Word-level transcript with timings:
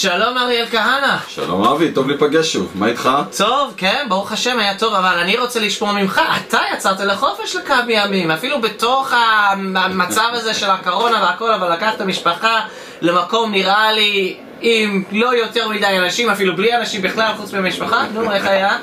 שלום 0.00 0.38
אריאל 0.38 0.66
כהנא. 0.66 1.16
שלום 1.28 1.64
אבי, 1.64 1.92
טוב 1.92 2.08
להיפגש 2.08 2.52
שוב, 2.52 2.72
מה 2.74 2.86
איתך? 2.86 3.10
טוב, 3.36 3.74
כן, 3.76 4.06
ברוך 4.08 4.32
השם, 4.32 4.58
היה 4.58 4.78
טוב, 4.78 4.94
אבל 4.94 5.18
אני 5.18 5.36
רוצה 5.38 5.60
לשמוע 5.60 5.92
ממך, 5.92 6.20
אתה 6.36 6.58
יצאת 6.74 7.00
לחופש 7.00 7.56
לכמה 7.56 7.92
ימים, 7.92 8.30
אפילו 8.30 8.60
בתוך 8.60 9.12
המצב 9.74 10.28
הזה 10.32 10.54
של 10.54 10.70
הקורונה 10.70 11.22
והכל, 11.22 11.52
אבל 11.52 11.72
לקחת 11.72 12.00
משפחה 12.00 12.60
למקום 13.00 13.52
נראה 13.52 13.92
לי 13.92 14.36
עם 14.60 15.02
לא 15.12 15.34
יותר 15.34 15.68
מדי 15.68 15.98
אנשים, 15.98 16.30
אפילו 16.30 16.56
בלי 16.56 16.76
אנשים 16.76 17.02
בכלל 17.02 17.32
חוץ 17.36 17.52
מהמשפחה, 17.52 18.04
נו, 18.14 18.32
איך 18.32 18.46
היה? 18.46 18.78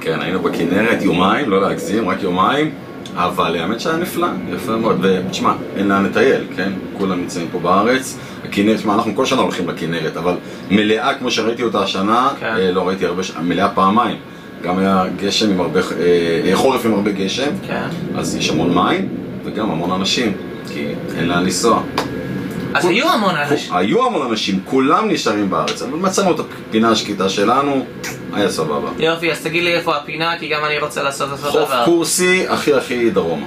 כן, 0.00 0.20
היינו 0.20 0.40
בכנרת 0.40 1.02
יומיים, 1.02 1.50
לא 1.50 1.62
להגזים, 1.62 2.08
רק 2.08 2.22
יומיים, 2.22 2.74
אבל 3.18 3.56
האמת 3.56 3.80
שהיה 3.80 3.96
נפלא, 3.96 4.26
יפה 4.54 4.76
מאוד, 4.76 4.98
ותשמע, 5.02 5.52
אין 5.76 5.88
לאן 5.88 6.04
לטייל, 6.04 6.40
כן? 6.56 6.72
כולם 6.98 7.20
נמצאים 7.20 7.48
פה 7.52 7.58
בארץ, 7.58 8.18
הכנרת, 8.44 8.76
תשמע, 8.76 8.94
אנחנו 8.94 9.14
כל 9.16 9.26
שנה 9.26 9.40
הולכים 9.40 9.68
לכנרת, 9.68 10.16
אבל 10.16 10.34
מלאה 10.70 11.14
כמו 11.14 11.30
שראיתי 11.30 11.62
אותה 11.62 11.82
השנה, 11.82 12.28
כן. 12.40 12.46
אה, 12.46 12.72
לא 12.72 12.88
ראיתי 12.88 13.06
הרבה, 13.06 13.22
ש- 13.22 13.32
מלאה 13.42 13.68
פעמיים, 13.68 14.16
גם 14.62 14.78
היה 14.78 15.04
גשם 15.16 15.50
עם 15.50 15.60
הרבה, 15.60 15.80
אה, 15.80 16.50
חורף 16.54 16.86
עם 16.86 16.94
הרבה 16.94 17.10
גשם, 17.10 17.50
כן. 17.66 17.82
אז 18.16 18.36
יש 18.36 18.50
המון 18.50 18.74
מים, 18.74 19.08
וגם 19.44 19.70
המון 19.70 19.90
אנשים, 19.92 20.32
כי 20.72 20.84
אין 21.16 21.28
לאן 21.28 21.42
לנסוע. 21.44 21.82
אז 22.74 22.82
כל- 22.82 22.88
היו 22.88 23.08
המון 23.12 23.34
אנשים. 23.36 23.74
היו 23.76 24.06
המון 24.06 24.30
אנשים, 24.30 24.60
כולם 24.64 25.08
נשארים 25.10 25.50
בארץ, 25.50 25.82
אבל 25.82 25.98
מצאנו 25.98 26.34
את 26.34 26.40
הפינה 26.68 26.90
השקטה 26.90 27.28
שלנו, 27.28 27.86
היה 28.32 28.48
סבבה. 28.50 28.90
יופי, 28.98 29.32
אז 29.32 29.40
תגיד 29.40 29.64
לי 29.64 29.74
איפה 29.74 29.96
הפינה, 29.96 30.38
כי 30.38 30.48
גם 30.48 30.64
אני 30.64 30.78
רוצה 30.78 31.02
לעשות 31.02 31.30
אותו 31.30 31.42
חוף 31.50 31.68
דבר. 31.68 31.84
קורסי 31.84 32.46
הכי 32.48 32.74
הכי 32.74 33.10
דרומה. 33.10 33.46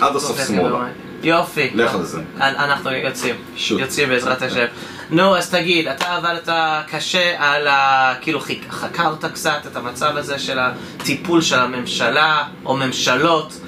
עד 0.00 0.16
הסוף 0.16 0.46
שמאלה. 0.46 0.78
יופי. 1.22 1.70
לך 1.74 1.94
על 1.94 2.02
זה. 2.04 2.18
אנ- 2.36 2.42
אנחנו 2.42 2.90
יוצאים. 2.92 3.34
שוט. 3.56 3.80
יוצאים 3.80 4.08
בעזרת 4.08 4.42
השם. 4.42 4.64
נו, 5.10 5.36
אז 5.36 5.50
תגיד, 5.50 5.88
אתה 5.88 6.14
עבדת 6.16 6.48
קשה 6.90 7.32
על 7.38 7.66
ה... 7.66 8.14
כאילו 8.20 8.40
חקרת 8.70 9.24
קצת 9.24 9.58
את 9.72 9.76
המצב 9.76 10.16
הזה 10.16 10.38
של 10.38 10.58
הטיפול 10.58 11.42
של 11.42 11.58
הממשלה, 11.58 12.42
או 12.64 12.76
ממשלות, 12.76 13.60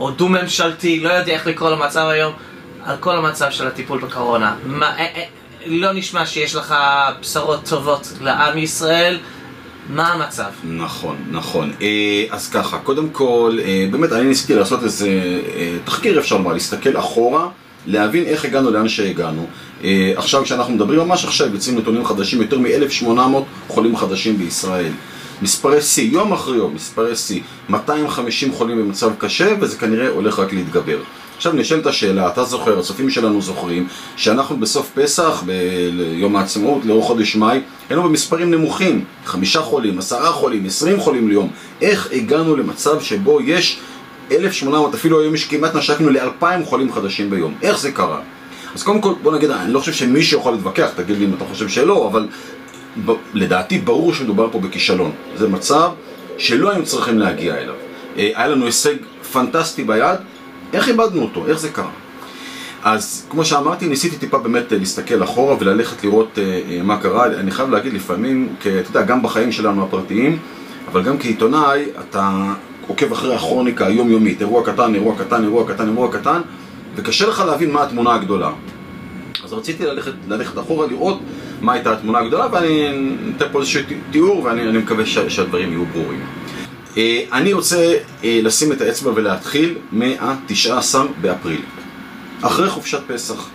או 0.00 0.10
דו-ממשלתי, 0.10 1.00
לא 1.00 1.08
יודע 1.12 1.32
איך 1.32 1.46
לקרוא 1.46 1.70
למצב 1.70 2.06
היום, 2.06 2.32
על 2.88 2.96
כל 3.00 3.16
המצב 3.16 3.50
של 3.50 3.66
הטיפול 3.66 4.00
בקורונה. 4.00 4.54
מה, 4.66 4.86
אה, 4.86 5.06
אה, 5.16 5.24
לא 5.66 5.92
נשמע 5.92 6.26
שיש 6.26 6.54
לך 6.54 6.74
בשורות 7.20 7.60
טובות 7.68 8.12
לעם 8.20 8.58
ישראל. 8.58 9.18
מה 9.90 10.12
המצב? 10.12 10.50
נכון, 10.64 11.16
נכון. 11.30 11.72
אה, 11.82 12.24
אז 12.30 12.50
ככה, 12.50 12.78
קודם 12.78 13.10
כל, 13.10 13.58
באמת 13.90 14.12
אני 14.12 14.24
ניסיתי 14.24 14.54
לעשות 14.54 14.84
איזה 14.84 15.10
תחקיר 15.84 16.18
אפשר 16.18 16.36
לומר, 16.36 16.52
להסתכל 16.52 16.98
אחורה, 16.98 17.48
להבין 17.86 18.24
איך 18.24 18.44
הגענו 18.44 18.70
לאן 18.70 18.88
שהגענו. 18.88 19.46
עכשיו 20.16 20.44
כשאנחנו 20.44 20.74
מדברים 20.74 21.00
ממש 21.00 21.24
עכשיו, 21.24 21.54
יוצאים 21.54 21.78
נתונים 21.78 22.04
חדשים, 22.04 22.42
יותר 22.42 22.58
מ-1800 22.58 23.08
חולים 23.68 23.96
חדשים 23.96 24.38
בישראל. 24.38 24.92
מספרי 25.42 25.82
שיא, 25.82 26.10
יום 26.12 26.32
אחרי 26.32 26.56
יום, 26.56 26.74
מספרי 26.74 27.16
שיא, 27.16 27.40
250 27.68 28.52
חולים 28.52 28.78
במצב 28.78 29.10
קשה, 29.18 29.54
וזה 29.60 29.76
כנראה 29.76 30.08
הולך 30.08 30.38
רק 30.38 30.52
להתגבר. 30.52 30.98
עכשיו 31.38 31.52
נשאלת 31.52 31.86
השאלה, 31.86 32.28
אתה 32.28 32.44
זוכר, 32.44 32.78
הצופים 32.78 33.10
שלנו 33.10 33.42
זוכרים, 33.42 33.86
שאנחנו 34.16 34.56
בסוף 34.56 34.90
פסח, 34.94 35.44
ביום 35.46 36.36
העצמאות, 36.36 36.84
לאור 36.84 37.02
חודש 37.02 37.36
מאי, 37.36 37.60
היינו 37.88 38.02
במספרים 38.02 38.50
נמוכים, 38.50 39.04
חמישה 39.24 39.60
חולים, 39.60 39.98
עשרה 39.98 40.32
חולים, 40.32 40.66
עשרים 40.66 41.00
חולים 41.00 41.28
ליום. 41.28 41.50
איך 41.82 42.08
הגענו 42.12 42.56
למצב 42.56 43.00
שבו 43.00 43.40
יש 43.40 43.78
1,800, 44.32 44.94
אפילו 44.94 45.20
היום 45.20 45.34
יש 45.34 45.44
כמעט 45.44 45.74
נשקנו 45.74 46.10
ל-2,000 46.10 46.64
חולים 46.64 46.92
חדשים 46.92 47.30
ביום. 47.30 47.54
איך 47.62 47.78
זה 47.78 47.92
קרה? 47.92 48.20
אז 48.74 48.82
קודם 48.82 49.00
כל, 49.00 49.12
בוא 49.22 49.36
נגיד, 49.36 49.50
אני 49.50 49.72
לא 49.72 49.80
חושב 49.80 49.92
שמישהו 49.92 50.40
יכול 50.40 50.52
להתווכח, 50.52 50.90
תגיד 50.96 51.18
לי 51.18 51.24
אם 51.24 51.34
אתה 51.36 51.44
חושב 51.44 51.68
שלא, 51.68 52.08
אבל 52.10 52.26
ב- 53.06 53.12
לדעתי 53.34 53.78
ברור 53.78 54.14
שמדובר 54.14 54.48
פה 54.52 54.58
בכישלון. 54.60 55.12
זה 55.36 55.48
מצב 55.48 55.90
שלא 56.38 56.70
היינו 56.70 56.84
צריכים 56.84 57.18
להגיע 57.18 57.56
אליו. 57.56 57.74
אה, 58.18 58.30
היה 58.34 58.48
לנו 58.48 58.66
הישג 58.66 58.94
פנטסטי 59.32 59.84
ביד, 59.84 60.18
איך 60.72 60.88
איבדנו 60.88 61.22
אותו? 61.22 61.46
איך 61.46 61.58
זה 61.58 61.68
קרה? 61.68 61.90
אז 62.84 63.26
כמו 63.30 63.44
שאמרתי, 63.44 63.88
ניסיתי 63.88 64.16
טיפה 64.16 64.38
באמת 64.38 64.72
אה, 64.72 64.78
להסתכל 64.78 65.22
אחורה 65.22 65.56
וללכת 65.60 66.04
לראות 66.04 66.38
אה, 66.38 66.60
אה, 66.70 66.82
מה 66.82 66.98
קרה. 66.98 67.26
אני 67.26 67.50
חייב 67.50 67.70
להגיד 67.70 67.92
לפעמים, 67.92 68.48
כי 68.60 68.80
אתה 68.80 68.90
יודע, 68.90 69.02
גם 69.02 69.22
בחיים 69.22 69.52
שלנו 69.52 69.84
הפרטיים, 69.84 70.38
אבל 70.92 71.02
גם 71.02 71.18
כעיתונאי, 71.18 71.84
אתה 72.00 72.52
עוקב 72.86 73.12
אחרי 73.12 73.34
הכרוניקה 73.34 73.86
היומיומית, 73.86 74.40
אירוע 74.40 74.64
קטן, 74.66 74.94
אירוע 74.94 75.14
קטן, 75.18 75.44
אירוע 75.44 75.68
קטן, 75.68 75.88
אירוע 75.88 76.12
קטן, 76.12 76.40
וקשה 76.96 77.28
לך 77.28 77.42
להבין 77.46 77.70
מה 77.70 77.82
התמונה 77.82 78.14
הגדולה. 78.14 78.50
אז 79.44 79.52
רציתי 79.52 79.86
ללכת, 79.86 80.12
ללכת 80.28 80.58
אחורה, 80.58 80.86
לראות 80.86 81.20
מה 81.60 81.72
הייתה 81.72 81.92
התמונה 81.92 82.18
הגדולה, 82.18 82.46
ואני 82.52 82.88
אתן 83.36 83.46
פה 83.52 83.60
איזשהו 83.60 83.80
תיאור, 84.10 84.44
ואני 84.44 84.68
אני 84.68 84.78
מקווה 84.78 85.06
ש, 85.06 85.18
שהדברים 85.18 85.68
יהיו 85.68 85.84
ברורים. 85.86 86.37
אה, 86.98 87.24
אני 87.32 87.52
רוצה 87.52 87.94
אה, 88.24 88.40
לשים 88.42 88.72
את 88.72 88.80
האצבע 88.80 89.10
ולהתחיל 89.14 89.78
מה-19 89.92 90.94
באפריל, 91.20 91.60
אחרי 92.42 92.70
חופשת 92.70 93.00
פסח. 93.06 93.48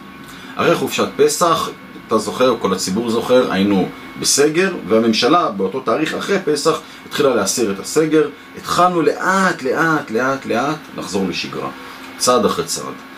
אחרי 0.56 0.76
חופשת 0.76 1.08
פסח, 1.16 1.70
אתה 2.08 2.18
זוכר, 2.18 2.56
כל 2.60 2.74
הציבור 2.74 3.10
זוכר, 3.10 3.52
היינו 3.52 3.90
בסגר, 4.20 4.76
והממשלה 4.88 5.52
באותו 5.52 5.80
תאריך 5.80 6.14
אחרי 6.14 6.38
פסח 6.46 6.82
התחילה 7.06 7.36
להסיר 7.36 7.72
את 7.72 7.80
הסגר, 7.80 8.30
התחלנו 8.58 9.02
לאט 9.02 9.64
לאט 9.64 10.12
לאט 10.12 10.46
לאט 10.46 10.78
לחזור 10.98 11.28
לשגרה, 11.28 11.70
צעד 12.18 12.46
אחרי 12.46 12.66
צעד. 12.66 13.13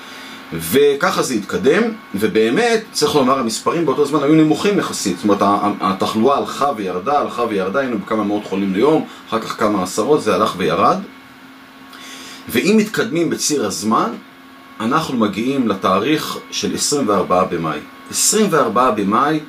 וככה 0.53 1.21
זה 1.21 1.33
התקדם, 1.33 1.83
ובאמת, 2.15 2.83
צריך 2.91 3.15
לומר, 3.15 3.39
המספרים 3.39 3.85
באותו 3.85 4.05
זמן 4.05 4.23
היו 4.23 4.35
נמוכים 4.35 4.79
יחסית. 4.79 5.17
זאת 5.17 5.23
אומרת, 5.23 5.39
התחלואה 5.81 6.37
הלכה 6.37 6.71
וירדה, 6.77 7.19
הלכה 7.19 7.43
וירדה, 7.49 7.79
היינו 7.79 7.99
בכמה 7.99 8.23
מאות 8.23 8.45
חולים 8.45 8.73
ליום, 8.73 9.05
אחר 9.29 9.39
כך 9.39 9.59
כמה 9.59 9.83
עשרות, 9.83 10.23
זה 10.23 10.35
הלך 10.35 10.53
וירד. 10.57 10.97
ואם 12.49 12.77
מתקדמים 12.77 13.29
בציר 13.29 13.65
הזמן, 13.65 14.09
אנחנו 14.79 15.17
מגיעים 15.17 15.67
לתאריך 15.67 16.37
של 16.51 16.75
24 16.75 17.43
במאי. 17.43 17.79
24 18.11 18.91
במאי 18.91 19.39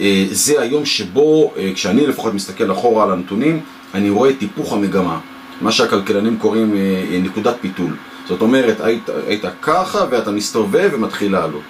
אה, 0.00 0.26
זה 0.30 0.60
היום 0.60 0.84
שבו, 0.84 1.52
אה, 1.56 1.70
כשאני 1.74 2.06
לפחות 2.06 2.34
מסתכל 2.34 2.72
אחורה 2.72 3.04
על 3.04 3.12
הנתונים, 3.12 3.60
אני 3.94 4.10
רואה 4.10 4.30
את 4.30 4.40
היפוך 4.40 4.72
המגמה. 4.72 5.18
מה 5.60 5.72
שהכלכלנים 5.72 6.38
קוראים 6.38 6.76
אה, 6.76 7.18
נקודת 7.22 7.56
פיתול. 7.60 7.96
זאת 8.28 8.40
אומרת, 8.40 8.80
היית, 8.80 9.08
היית 9.26 9.44
ככה 9.62 10.04
ואתה 10.10 10.30
מסתובב 10.30 10.90
ומתחיל 10.92 11.32
לעלות. 11.32 11.62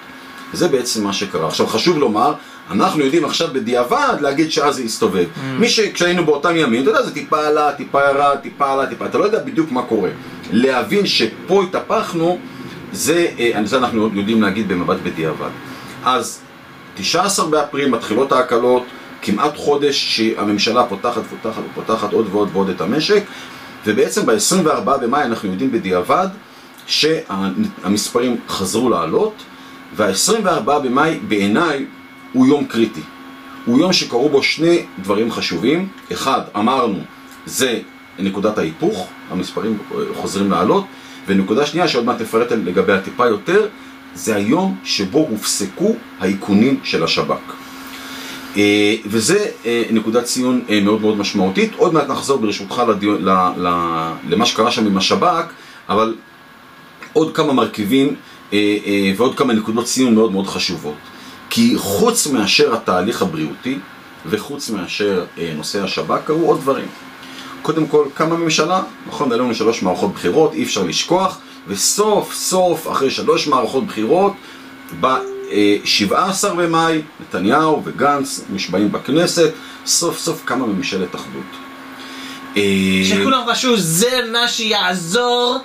זה 0.53 0.69
בעצם 0.69 1.05
מה 1.05 1.13
שקרה. 1.13 1.47
עכשיו 1.47 1.67
חשוב 1.67 1.99
לומר, 1.99 2.33
אנחנו 2.71 3.05
יודעים 3.05 3.25
עכשיו 3.25 3.49
בדיעבד 3.53 4.17
להגיד 4.21 4.51
שאז 4.51 4.77
זה 4.77 4.83
הסתובב. 4.83 5.25
Mm. 5.25 5.41
מי 5.59 5.69
ש... 5.69 5.81
כשהיינו 5.81 6.25
באותם 6.25 6.57
ימים, 6.57 6.83
אתה 6.83 6.91
יודע, 6.91 7.03
זה 7.03 7.15
טיפה 7.15 7.47
עלה, 7.47 7.73
טיפה 7.73 8.01
ירד, 8.05 8.37
טיפה 8.43 8.73
עלה, 8.73 8.87
טיפה, 8.87 9.07
אתה 9.07 9.19
לא 9.19 9.25
יודע 9.25 9.39
בדיוק 9.45 9.73
מה 9.73 9.83
קורה. 9.83 10.11
להבין 10.51 11.07
שפה 11.07 11.63
התהפכנו, 11.63 12.39
זה, 12.93 13.27
אה, 13.39 13.61
זה 13.65 13.79
אנחנו 13.79 14.11
יודעים 14.15 14.43
להגיד 14.43 14.69
במבט 14.69 14.97
בדיעבד. 15.03 15.51
אז 16.05 16.41
19 16.95 17.47
באפריל 17.47 17.89
מתחילות 17.89 18.33
ההקלות, 18.33 18.83
כמעט 19.23 19.57
חודש 19.57 20.17
שהממשלה 20.17 20.85
פותחת, 20.85 21.23
פותחת 21.31 21.63
ופותחת 21.73 22.13
עוד 22.13 22.29
ועוד 22.31 22.49
ועוד 22.53 22.69
את 22.69 22.81
המשק, 22.81 23.23
ובעצם 23.87 24.27
ב-24 24.27 24.99
במאי 25.01 25.23
אנחנו 25.23 25.51
יודעים 25.51 25.73
בדיעבד 25.73 26.27
שהמספרים 26.89 28.37
חזרו 28.49 28.91
לעלות, 28.91 29.35
וה-24 29.97 30.79
במאי 30.79 31.19
בעיניי 31.29 31.85
הוא 32.33 32.47
יום 32.47 32.65
קריטי. 32.65 33.01
הוא 33.65 33.79
יום 33.79 33.93
שקרו 33.93 34.29
בו 34.29 34.43
שני 34.43 34.85
דברים 35.03 35.33
חשובים. 35.33 35.89
אחד, 36.13 36.41
אמרנו, 36.57 36.99
זה 37.47 37.81
נקודת 38.19 38.59
ההיפוך, 38.59 39.09
המספרים 39.31 39.79
חוזרים 40.15 40.51
לעלות, 40.51 40.85
ונקודה 41.27 41.67
שנייה 41.67 41.89
שעוד 41.89 42.05
מעט 42.05 42.23
תפרט 42.23 42.53
לגביה 42.53 43.01
טיפה 43.01 43.27
יותר, 43.27 43.69
זה 44.15 44.37
היום 44.37 44.77
שבו 44.85 45.19
הופסקו 45.31 45.95
האיכונים 46.21 46.81
של 46.85 47.05
השב"כ. 47.05 47.53
אה, 48.57 48.95
וזה 49.07 49.47
אה, 49.67 49.83
נקודת 49.91 50.25
ציון 50.25 50.61
אה, 50.71 50.81
מאוד 50.81 51.01
מאוד 51.01 51.17
משמעותית. 51.17 51.73
עוד 51.77 51.95
מעט 51.95 52.09
נחזור 52.09 52.39
ברשותך 52.39 52.83
לדיון, 52.89 53.25
למה 54.29 54.47
שקרה 54.47 54.71
שם 54.71 54.87
עם 54.87 54.97
השב"כ, 54.97 55.45
אבל 55.89 56.15
עוד 57.13 57.37
כמה 57.37 57.53
מרכיבים 57.53 58.15
אה, 58.53 58.77
אה, 58.87 59.13
ועוד 59.17 59.39
כמה 59.39 59.53
נקודות 59.53 59.85
ציון 59.85 60.15
מאוד 60.15 60.33
מאוד 60.33 60.47
חשובות. 60.47 60.95
כי 61.51 61.75
חוץ 61.77 62.27
מאשר 62.27 62.75
התהליך 62.75 63.23
הבריאותי 63.23 63.79
וחוץ 64.27 64.71
מאשר 64.71 65.25
אה, 65.39 65.53
נושא 65.57 65.85
השב"כ 65.85 66.21
קרו 66.25 66.47
עוד 66.47 66.61
דברים. 66.61 66.87
קודם 67.63 67.87
כל, 67.87 68.05
קמה 68.15 68.37
ממשלה, 68.37 68.83
נכון, 69.07 69.33
היו 69.33 69.41
לנו 69.41 69.55
שלוש 69.55 69.83
מערכות 69.83 70.13
בחירות, 70.15 70.55
אי 70.55 70.63
אפשר 70.63 70.83
לשכוח, 70.83 71.39
וסוף 71.69 72.35
סוף, 72.35 72.91
אחרי 72.91 73.11
שלוש 73.11 73.47
מערכות 73.47 73.87
בחירות, 73.87 74.33
ב-17 75.01 76.49
במאי, 76.57 77.03
נתניהו 77.21 77.83
וגנץ 77.85 78.45
נשבעים 78.51 78.93
בכנסת, 78.93 79.53
סוף 79.87 80.19
סוף 80.19 80.43
קמה 80.45 80.67
ממשלת 80.67 81.15
אחדות. 81.15 81.43
אה, 82.57 82.63
שכולם 83.05 83.43
חשבו 83.51 83.77
זה 83.77 84.21
מה 84.33 84.49
שיעזור 84.49 85.59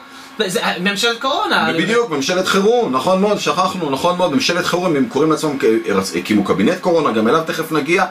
ממשלת 0.80 1.22
קורונה. 1.22 1.74
בדיוק, 1.78 2.10
ממשלת 2.10 2.48
חירום, 2.48 2.96
נכון 2.96 3.22
מאוד, 3.22 3.40
שכחנו, 3.40 3.90
נכון 3.90 4.18
מאוד, 4.18 4.34
ממשלת 4.34 4.66
חירום, 4.66 4.96
הם 4.96 5.06
קוראים 5.10 5.32
לעצמם, 5.32 5.58
הקימו 6.16 6.44
קבינט 6.44 6.80
קורונה, 6.80 7.12
גם 7.12 7.28
אליו 7.28 7.42
תכף 7.46 7.72
נגיע. 7.72 8.06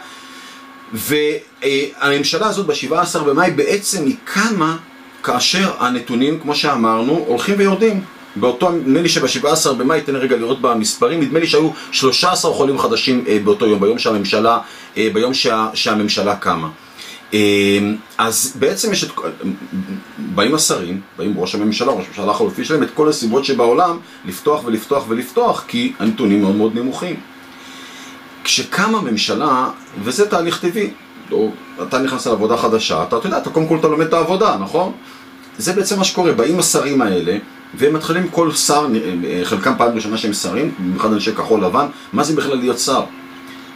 והממשלה 0.92 2.46
הזאת 2.46 2.66
ב-17 2.66 3.19
במאי 3.19 3.50
בעצם 3.50 4.04
היא 4.04 4.16
קמה 4.24 4.76
כאשר 5.22 5.72
הנתונים, 5.78 6.40
כמו 6.40 6.54
שאמרנו, 6.54 7.24
הולכים 7.26 7.54
ויורדים. 7.58 8.04
באותו, 8.36 8.70
נדמה 8.70 9.02
לי 9.02 9.08
שב-17 9.08 9.72
במאי, 9.72 10.00
תן 10.00 10.16
רגע 10.16 10.36
לראות 10.36 10.60
במספרים, 10.60 11.20
נדמה 11.20 11.38
לי 11.38 11.46
שהיו 11.46 11.70
13 11.92 12.52
חולים 12.52 12.78
חדשים 12.78 13.25
אה, 13.28 13.38
באותו 13.44 13.66
יום, 13.66 13.80
ביום 13.80 13.98
שהממשלה, 13.98 14.58
אה, 14.96 15.08
ביום 15.12 15.34
שה, 15.34 15.68
שהממשלה 15.75 16.36
קמה. 16.36 16.68
אה, 17.34 17.38
אז 18.19 18.56
בעצם 18.58 18.93
יש 18.93 19.05
את, 19.05 19.11
באים 20.19 20.55
השרים, 20.55 21.00
באים 21.19 21.34
ראש 21.37 21.55
הממשלה, 21.55 21.93
ראש 21.93 22.05
הממשלה 22.06 22.31
החלופי 22.31 22.64
שלהם, 22.64 22.82
את 22.82 22.90
כל 22.94 23.08
הסיבות 23.08 23.44
שבעולם 23.44 23.99
לפתוח 24.25 24.64
ולפתוח 24.64 25.05
ולפתוח, 25.08 25.64
כי 25.69 25.93
הנתונים 25.99 26.40
מאוד 26.43 26.55
מאוד 26.55 26.75
נמוכים. 26.75 27.17
כשקמה 28.44 29.00
ממשלה, 29.00 29.70
וזה 30.02 30.29
תהליך 30.29 30.61
טבעי, 30.61 30.90
או 31.32 31.50
אתה 31.82 31.99
נכנס 31.99 32.26
לעבודה 32.26 32.56
חדשה, 32.56 33.02
אתה, 33.02 33.17
אתה 33.17 33.26
יודע, 33.26 33.38
אתה 33.38 33.50
קודם 33.50 33.67
כל 33.67 33.76
אתה 33.76 33.88
לומד 33.88 34.06
את 34.06 34.12
העבודה, 34.12 34.56
נכון? 34.61 34.93
זה 35.58 35.73
בעצם 35.73 35.99
מה 35.99 36.05
שקורה, 36.05 36.32
באים 36.32 36.58
השרים 36.58 37.02
האלה, 37.02 37.38
והם 37.75 37.94
מתחילים 37.94 38.28
כל 38.28 38.52
שר, 38.52 38.87
חלקם 39.44 39.73
פעם 39.78 39.94
ראשונה 39.94 40.19
שהם 40.19 40.32
שרים, 40.32 40.75
במיוחד 40.78 41.12
אנשי 41.12 41.32
כחול 41.32 41.64
לבן, 41.64 41.87
מה 42.12 42.25
זה 42.25 42.37
בכלל 42.37 42.56
להיות 42.56 42.78
שר? 42.78 43.02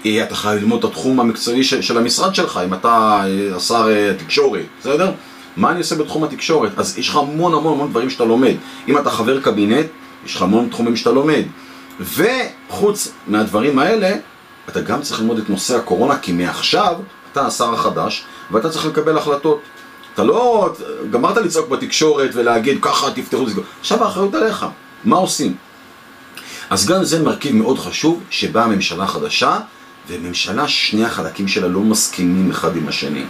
אתה 0.02 0.34
חייב 0.34 0.60
ללמוד 0.60 0.78
את 0.78 0.84
התחום 0.84 1.20
המקצועי 1.20 1.64
של, 1.64 1.82
של 1.82 1.98
המשרד 1.98 2.34
שלך, 2.34 2.60
אם 2.64 2.74
אתה 2.74 3.20
אה, 3.24 3.56
השר 3.56 3.88
אה, 3.90 4.12
תקשורת, 4.18 4.64
בסדר? 4.80 5.12
מה 5.56 5.70
אני 5.70 5.78
עושה 5.78 5.94
בתחום 5.94 6.24
התקשורת? 6.24 6.78
אז 6.78 6.98
יש 6.98 7.08
לך 7.08 7.16
המון 7.16 7.54
המון 7.54 7.72
המון 7.72 7.90
דברים 7.90 8.10
שאתה 8.10 8.24
לומד. 8.24 8.54
אם 8.88 8.98
אתה 8.98 9.10
חבר 9.10 9.40
קבינט, 9.40 9.86
יש 10.26 10.34
לך 10.34 10.42
המון 10.42 10.68
תחומים 10.68 10.96
שאתה 10.96 11.10
לומד. 11.10 11.42
וחוץ 12.00 13.12
מהדברים 13.26 13.78
האלה, 13.78 14.16
אתה 14.68 14.80
גם 14.80 15.02
צריך 15.02 15.20
ללמוד 15.20 15.38
את 15.38 15.50
נושא 15.50 15.76
הקורונה, 15.76 16.18
כי 16.18 16.32
מעכשיו 16.32 16.94
אתה 17.32 17.46
השר 17.46 17.74
החדש, 17.74 18.24
ואתה 18.50 18.70
צריך 18.70 18.86
לקבל 18.86 19.18
החלטות. 19.18 19.60
אתה 20.14 20.24
לא 20.24 20.72
גמרת 21.10 21.36
לצעוק 21.36 21.68
בתקשורת 21.68 22.30
ולהגיד 22.34 22.78
ככה 22.82 23.10
תפתחו 23.10 23.44
לסגור. 23.46 23.64
עכשיו 23.80 24.04
האחריות 24.04 24.34
עליך, 24.34 24.66
מה 25.04 25.16
עושים? 25.16 25.54
אז 26.70 26.86
גם 26.86 27.04
זה 27.04 27.22
מרכיב 27.22 27.56
מאוד 27.56 27.78
חשוב 27.78 28.22
שבאה 28.30 28.66
ממשלה 28.66 29.06
חדשה, 29.06 29.58
וממשלה 30.08 30.68
שני 30.68 31.04
החלקים 31.04 31.48
שלה 31.48 31.68
לא 31.68 31.80
מסכימים 31.80 32.50
אחד 32.50 32.76
עם 32.76 32.88
השני. 32.88 33.24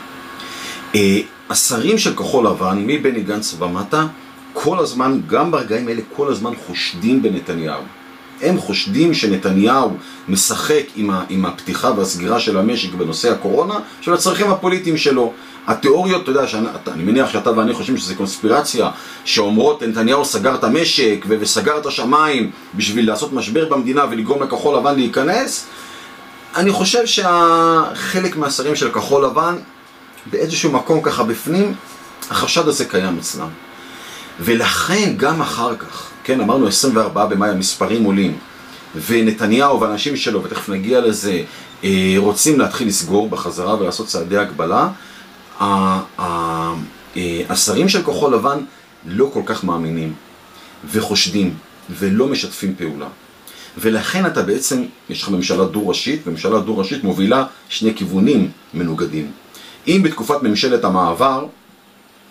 אה, 0.95 1.21
השרים 1.51 1.99
של 1.99 2.17
כחול 2.17 2.47
לבן, 2.47 2.83
מבני 2.87 3.21
גנץ 3.21 3.57
ומטה, 3.59 4.07
כל 4.53 4.79
הזמן, 4.79 5.21
גם 5.27 5.51
ברגעים 5.51 5.89
האלה, 5.89 6.03
כל 6.17 6.33
הזמן 6.33 6.53
חושדים 6.67 7.23
בנתניהו. 7.23 7.83
הם 8.43 8.59
חושדים 8.59 9.15
שנתניהו 9.15 9.97
משחק 10.29 10.83
עם, 10.97 11.11
ה, 11.11 11.25
עם 11.29 11.47
הפתיחה 11.47 11.91
והסגירה 11.97 12.41
של 12.41 12.59
המשק 12.59 12.95
בנושא 12.95 13.33
הקורונה 13.33 13.79
של 14.01 14.13
הצרכים 14.13 14.51
הפוליטיים 14.51 14.97
שלו. 14.97 15.33
התיאוריות, 15.67 16.23
אתה 16.23 16.31
יודע, 16.31 16.47
שאני, 16.47 16.67
אני 16.93 17.03
מניח 17.03 17.31
שאתה 17.31 17.59
ואני 17.59 17.75
חושבים 17.75 17.97
שזה 17.97 18.15
קונספירציה 18.15 18.91
שאומרות 19.25 19.83
נתניהו 19.83 20.25
סגר 20.25 20.55
את 20.55 20.65
המשק 20.65 21.25
וסגר 21.29 21.79
את 21.79 21.87
השמיים 21.87 22.51
בשביל 22.75 23.09
לעשות 23.09 23.33
משבר 23.33 23.69
במדינה 23.69 24.05
ולגרום 24.11 24.43
לכחול 24.43 24.79
לבן 24.79 24.95
להיכנס 24.95 25.67
אני 26.57 26.73
חושב 26.73 27.07
שחלק 27.07 28.37
מהשרים 28.37 28.77
של 28.77 28.91
כחול 28.93 29.25
לבן 29.25 29.57
באיזשהו 30.31 30.73
מקום 30.73 31.01
ככה 31.03 31.25
בפנים 31.25 31.75
החשד 32.31 32.69
הזה 32.69 32.85
קיים 32.85 33.19
אצלם 33.19 33.49
ולכן 34.41 35.15
גם 35.17 35.41
אחר 35.41 35.77
כך 35.77 36.11
כן, 36.25 36.41
אמרנו 36.41 36.69
24 36.69 37.27
במאי 37.27 37.49
המספרים 37.51 38.05
עולים, 38.05 38.39
ונתניהו 39.07 39.81
והאנשים 39.81 40.17
שלו, 40.17 40.45
ותכף 40.45 40.69
נגיע 40.69 41.01
לזה, 41.01 41.43
אה, 41.85 42.15
רוצים 42.17 42.61
להתחיל 42.61 42.89
לסגור 42.89 43.29
בחזרה 43.29 43.81
ולעשות 43.81 44.07
צעדי 44.07 44.39
הגבלה, 44.39 44.89
אה, 45.61 46.01
השרים 47.49 47.89
של 47.89 48.03
כחול 48.03 48.35
לבן 48.35 48.59
לא 49.07 49.31
כל 49.33 49.43
כך 49.47 49.65
מאמינים, 49.65 50.15
וחושדים, 50.91 51.55
ולא 51.91 52.27
משתפים 52.27 52.75
פעולה. 52.79 53.07
ולכן 53.79 54.27
אתה 54.27 54.43
בעצם, 54.43 54.85
יש 55.11 55.23
לך 55.23 55.29
ממשלה 55.29 55.65
דו-ראשית, 55.65 56.23
וממשלה 56.27 56.61
דו-ראשית 56.61 57.05
מובילה 57.05 57.45
שני 57.69 57.95
כיוונים 57.95 58.51
מנוגדים. 58.75 59.31
אם 59.89 60.01
בתקופת 60.05 60.43
ממשלת 60.43 60.85
המעבר 60.85 61.47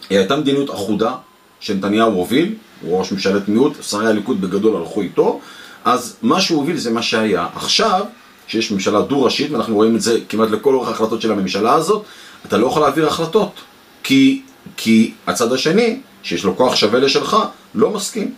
הייתה 0.09 0.36
מדיניות 0.36 0.69
אחודה 0.69 1.15
שנתניהו 1.59 2.12
הוביל, 2.12 2.56
הוא 2.81 3.00
ראש 3.00 3.12
ממשלת 3.12 3.50
מיעוט, 3.50 3.74
שרי 3.81 4.07
הליכוד 4.07 4.42
בגדול 4.42 4.75
הלכו 4.75 5.01
איתו, 5.01 5.39
אז 5.86 6.15
מה 6.21 6.42
שהוא 6.42 6.59
הוביל 6.59 6.77
זה 6.77 6.92
מה 6.92 7.01
שהיה. 7.01 7.48
עכשיו, 7.56 8.06
שיש 8.48 8.71
ממשלה 8.71 9.01
דו-ראשית, 9.01 9.51
ואנחנו 9.51 9.75
רואים 9.75 9.95
את 9.95 10.01
זה 10.01 10.19
כמעט 10.30 10.50
לכל 10.50 10.74
אורך 10.74 10.88
ההחלטות 10.88 11.21
של 11.21 11.31
הממשלה 11.31 11.74
הזאת, 11.74 12.03
אתה 12.45 12.57
לא 12.57 12.68
יכול 12.68 12.81
להעביר 12.81 13.07
החלטות, 13.07 13.62
כי, 14.03 14.41
כי 14.77 15.13
הצד 15.27 15.53
השני, 15.53 16.00
שיש 16.24 16.44
לו 16.44 16.57
כוח 16.57 16.75
שווה 16.75 17.00
לשלך, 17.00 17.38
לא 17.75 17.89
מסכים. 17.89 18.33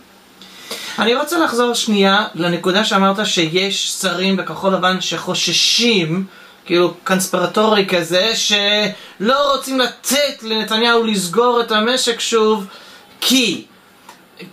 אני 0.98 1.14
רוצה 1.14 1.38
לחזור 1.38 1.74
שנייה 1.74 2.26
לנקודה 2.34 2.84
שאמרת 2.84 3.26
שיש 3.26 3.90
שרים 3.90 4.36
בכחול 4.36 4.74
לבן 4.74 5.00
שחוששים 5.00 6.26
כאילו 6.66 6.94
קונספירטורי 7.04 7.86
כזה, 7.86 8.32
שלא 8.36 9.54
רוצים 9.54 9.78
לתת 9.78 10.42
לנתניהו 10.42 11.04
לסגור 11.04 11.60
את 11.60 11.72
המשק 11.72 12.20
שוב, 12.20 12.66
כי 13.20 13.64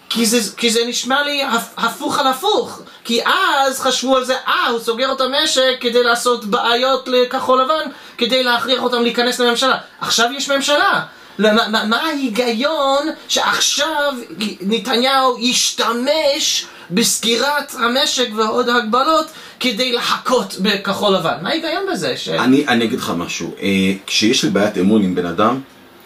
כי 0.09 0.25
זה, 0.25 0.57
כי 0.57 0.69
זה 0.69 0.79
נשמע 0.87 1.23
לי 1.23 1.43
הפוך 1.77 2.19
על 2.19 2.27
הפוך. 2.27 2.81
כי 3.03 3.21
אז 3.25 3.79
חשבו 3.79 4.17
על 4.17 4.25
זה, 4.25 4.35
אה, 4.47 4.67
הוא 4.67 4.79
סוגר 4.79 5.11
את 5.11 5.21
המשק 5.21 5.77
כדי 5.79 6.03
לעשות 6.03 6.45
בעיות 6.45 7.07
לכחול 7.07 7.61
לבן 7.61 7.89
כדי 8.17 8.43
להכריח 8.43 8.83
אותם 8.83 9.01
להיכנס 9.01 9.39
לממשלה. 9.39 9.77
עכשיו 10.01 10.29
יש 10.31 10.49
ממשלה 10.49 11.01
למה, 11.39 11.67
מה, 11.67 11.85
מה 11.85 11.97
ההיגיון 11.97 13.07
שעכשיו 13.27 14.13
נתניהו 14.61 15.37
ישתמש 15.39 16.65
בסגירת 16.91 17.75
המשק 17.79 18.27
ועוד 18.35 18.69
הגבלות 18.69 19.25
כדי 19.59 19.91
לחכות 19.91 20.55
בכחול 20.61 21.15
לבן? 21.15 21.35
מה 21.41 21.49
ההיגיון 21.49 21.83
בזה? 21.91 22.17
ש... 22.17 22.29
אני, 22.29 22.67
אני 22.67 22.85
אגיד 22.85 22.99
לך 22.99 23.13
משהו, 23.17 23.51
אה, 23.61 23.93
כשיש 24.07 24.43
לי 24.43 24.49
בעיית 24.49 24.77
אמון 24.77 25.03
עם 25.03 25.15
בן 25.15 25.25
אדם 25.25 25.59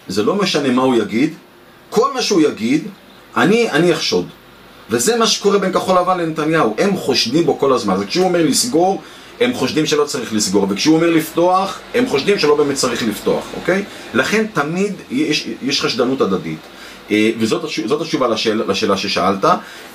זה 0.08 0.24
לא 0.24 0.36
משנה 0.36 0.70
מה 0.70 0.82
הוא 0.82 0.96
יגיד 0.96 1.34
כל 1.90 2.14
מה 2.14 2.22
שהוא 2.22 2.42
יגיד 2.42 2.88
אני, 3.38 3.72
אני 3.72 3.94
אחשוד. 3.94 4.28
וזה 4.90 5.18
מה 5.18 5.28
שקורה 5.28 5.60
בין 5.60 5.74
כחול 5.74 6.00
לבן 6.00 6.18
לנתניהו, 6.20 6.76
הם 6.78 6.98
חושדים 6.98 7.46
בו 7.46 7.60
כל 7.60 7.74
הזמן. 7.74 7.96
וכשהוא 8.00 8.26
אומר 8.26 8.44
לסגור, 8.44 9.02
הם 9.40 9.54
חושדים 9.54 9.86
שלא 9.86 10.04
צריך 10.04 10.34
לסגור, 10.34 10.68
וכשהוא 10.70 10.96
אומר 10.96 11.10
לפתוח, 11.10 11.80
הם 11.96 12.08
חושדים 12.08 12.40
שלא 12.40 12.56
באמת 12.56 12.76
צריך 12.76 13.04
לפתוח, 13.04 13.44
אוקיי? 13.56 13.84
לכן 14.14 14.46
תמיד 14.54 14.94
יש, 15.12 15.48
יש 15.62 15.82
חשדנות 15.82 16.22
הדדית. 16.22 16.60
אה, 17.12 17.32
וזאת 17.40 18.02
התשובה 18.02 18.28
לשאל, 18.28 18.62
לשאלה 18.68 18.98
ששאלת. 18.98 19.46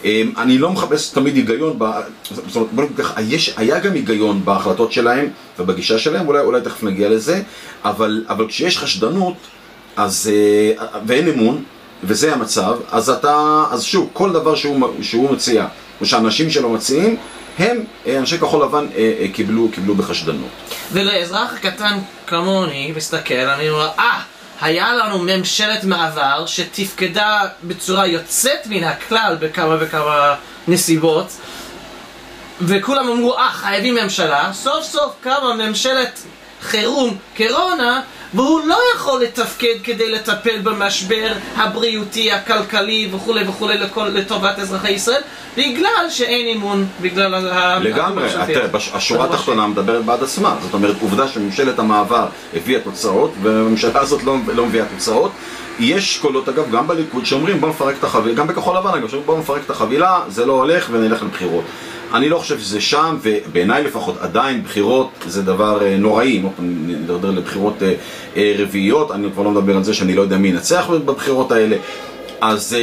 אה, 0.05 0.23
אני 0.37 0.59
לא 0.59 0.71
מחפש 0.71 1.11
תמיד 1.11 1.37
היגיון, 1.37 1.75
ב, 1.79 1.85
זאת 2.25 2.57
אומרת, 2.57 2.73
בוא 2.73 2.85
נגיד 2.85 2.97
ככה, 2.97 3.15
היה 3.57 3.79
גם 3.79 3.93
היגיון 3.93 4.45
בהחלטות 4.45 4.93
שלהם 4.93 5.29
ובגישה 5.59 5.99
שלהם, 5.99 6.29
אולי, 6.29 6.41
אולי 6.41 6.61
תכף 6.61 6.83
נגיע 6.83 7.09
לזה, 7.09 7.43
אבל, 7.85 8.25
אבל 8.29 8.49
כשיש 8.49 8.79
חשדנות, 8.79 9.35
אז, 9.97 10.31
אה, 10.33 10.87
ואין 11.07 11.29
אמון, 11.29 11.63
וזה 12.05 12.35
המצב, 12.35 12.77
אז 12.91 13.11
אתה, 13.11 13.65
אז 13.71 13.83
שוב, 13.83 14.11
כל 14.13 14.33
דבר 14.33 14.55
שהוא, 14.55 14.89
שהוא 15.03 15.33
מציע, 15.33 15.67
או 16.01 16.07
שאנשים 16.07 16.51
שלו 16.51 16.71
מציעים, 16.71 17.17
הם, 17.59 17.85
אה, 18.07 18.19
אנשי 18.19 18.39
כחול 18.39 18.63
לבן, 18.63 18.87
אה, 18.97 19.13
אה, 19.21 19.27
קיבלו, 19.33 19.69
קיבלו 19.73 19.95
בחשדנות. 19.95 20.49
ולאזרח 20.93 21.59
קטן 21.59 21.99
כמוני, 22.27 22.93
מסתכל, 22.97 23.35
אני 23.35 23.71
אומר, 23.71 23.91
אה, 23.99 24.21
היה 24.61 24.95
לנו 24.95 25.19
ממשלת 25.19 25.85
מעבר 25.85 26.47
שתפקדה 26.47 27.41
בצורה 27.65 28.07
יוצאת 28.07 28.67
מן 28.67 28.85
הכלל 28.85 29.37
בכמה 29.41 29.77
וכמה 29.81 30.35
נסיבות 30.69 31.33
וכולם 32.61 33.09
אמרו, 33.09 33.39
אה, 33.39 33.51
חייבים 33.53 33.95
ממשלה, 33.95 34.51
סוף 34.53 34.85
סוף 34.85 35.13
קמה 35.21 35.55
ממשלת 35.55 36.23
חירום 36.65 37.17
קורונה 37.37 38.01
והוא 38.35 38.61
לא 38.67 38.79
יכול 38.95 39.23
לתפקד 39.23 39.75
כדי 39.85 40.11
לטפל 40.11 40.59
במשבר 40.63 41.33
הבריאותי, 41.57 42.33
הכלכלי 42.33 43.09
וכולי 43.13 43.49
וכולי 43.49 43.79
לכל, 43.79 44.05
לטובת 44.05 44.59
אזרחי 44.59 44.91
ישראל 44.91 45.21
בגלל 45.57 46.11
שאין 46.11 46.57
אמון, 46.57 46.87
בגלל 47.01 47.35
ה... 47.35 47.79
לגמרי, 47.79 48.29
תראה, 48.47 48.67
השורה 48.95 49.25
התחתונה 49.25 49.67
מדברת 49.67 50.05
בעד 50.05 50.23
עצמה. 50.23 50.57
זאת 50.63 50.75
אומרת, 50.75 50.97
עובדה 51.01 51.29
שממשלת 51.29 51.79
המעבר 51.79 52.27
הביאה 52.55 52.81
תוצאות 52.81 53.33
והממשלה 53.43 54.01
הזאת 54.01 54.23
לא, 54.23 54.37
לא 54.55 54.67
מביאה 54.67 54.85
תוצאות. 54.97 55.33
יש 55.79 56.19
קולות 56.19 56.49
אגב 56.49 56.71
גם 56.71 56.89
בליכוד 56.89 57.27
שאומרים 57.27 57.61
בוא 57.61 57.69
נפרק 57.69 57.95
את 57.99 58.05
החבילה, 58.05 58.35
גם 58.35 58.47
בכחול 58.47 58.77
לבן 58.77 58.91
אגב, 58.95 59.09
שאומרים 59.09 59.27
בוא 59.27 59.39
נפרק 59.39 59.63
את 59.65 59.71
החבילה, 59.71 60.21
זה 60.29 60.47
לא 60.47 60.53
הולך 60.53 60.89
ונלך 60.91 61.23
לבחירות 61.23 61.65
אני 62.15 62.29
לא 62.29 62.39
חושב 62.39 62.59
שזה 62.59 62.81
שם, 62.81 63.17
ובעיניי 63.23 63.85
לפחות 63.85 64.17
עדיין 64.21 64.63
בחירות 64.63 65.11
זה 65.27 65.43
דבר 65.43 65.85
אה, 65.87 65.97
נוראי, 65.97 66.39
אם 66.39 66.49
נדרדר 66.87 67.31
לבחירות 67.31 67.83
אה, 67.83 67.95
אה, 68.37 68.55
רביעיות, 68.59 69.11
אני 69.11 69.31
כבר 69.33 69.43
לא 69.43 69.51
מדבר 69.51 69.77
על 69.77 69.85
זה 69.85 69.95
שאני 69.95 70.15
לא 70.15 70.23
יודע 70.23 70.37
מי 70.37 70.49
ינצח 70.49 70.87
בבחירות 70.91 71.53
האלה, 71.53 71.77
אז, 72.41 72.77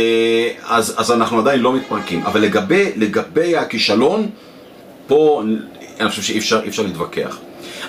אז, 0.63 0.93
אז 0.97 1.11
אנחנו 1.11 1.39
עדיין 1.39 1.59
לא 1.59 1.73
מתפרקים. 1.73 2.23
אבל 2.23 2.41
לגבי, 2.41 2.91
לגבי 2.95 3.57
הכישלון, 3.57 4.29
פה 5.07 5.43
אני 5.99 6.09
חושב 6.09 6.21
שאי 6.21 6.37
אפשר, 6.37 6.61
אפשר 6.67 6.83
להתווכח. 6.83 7.37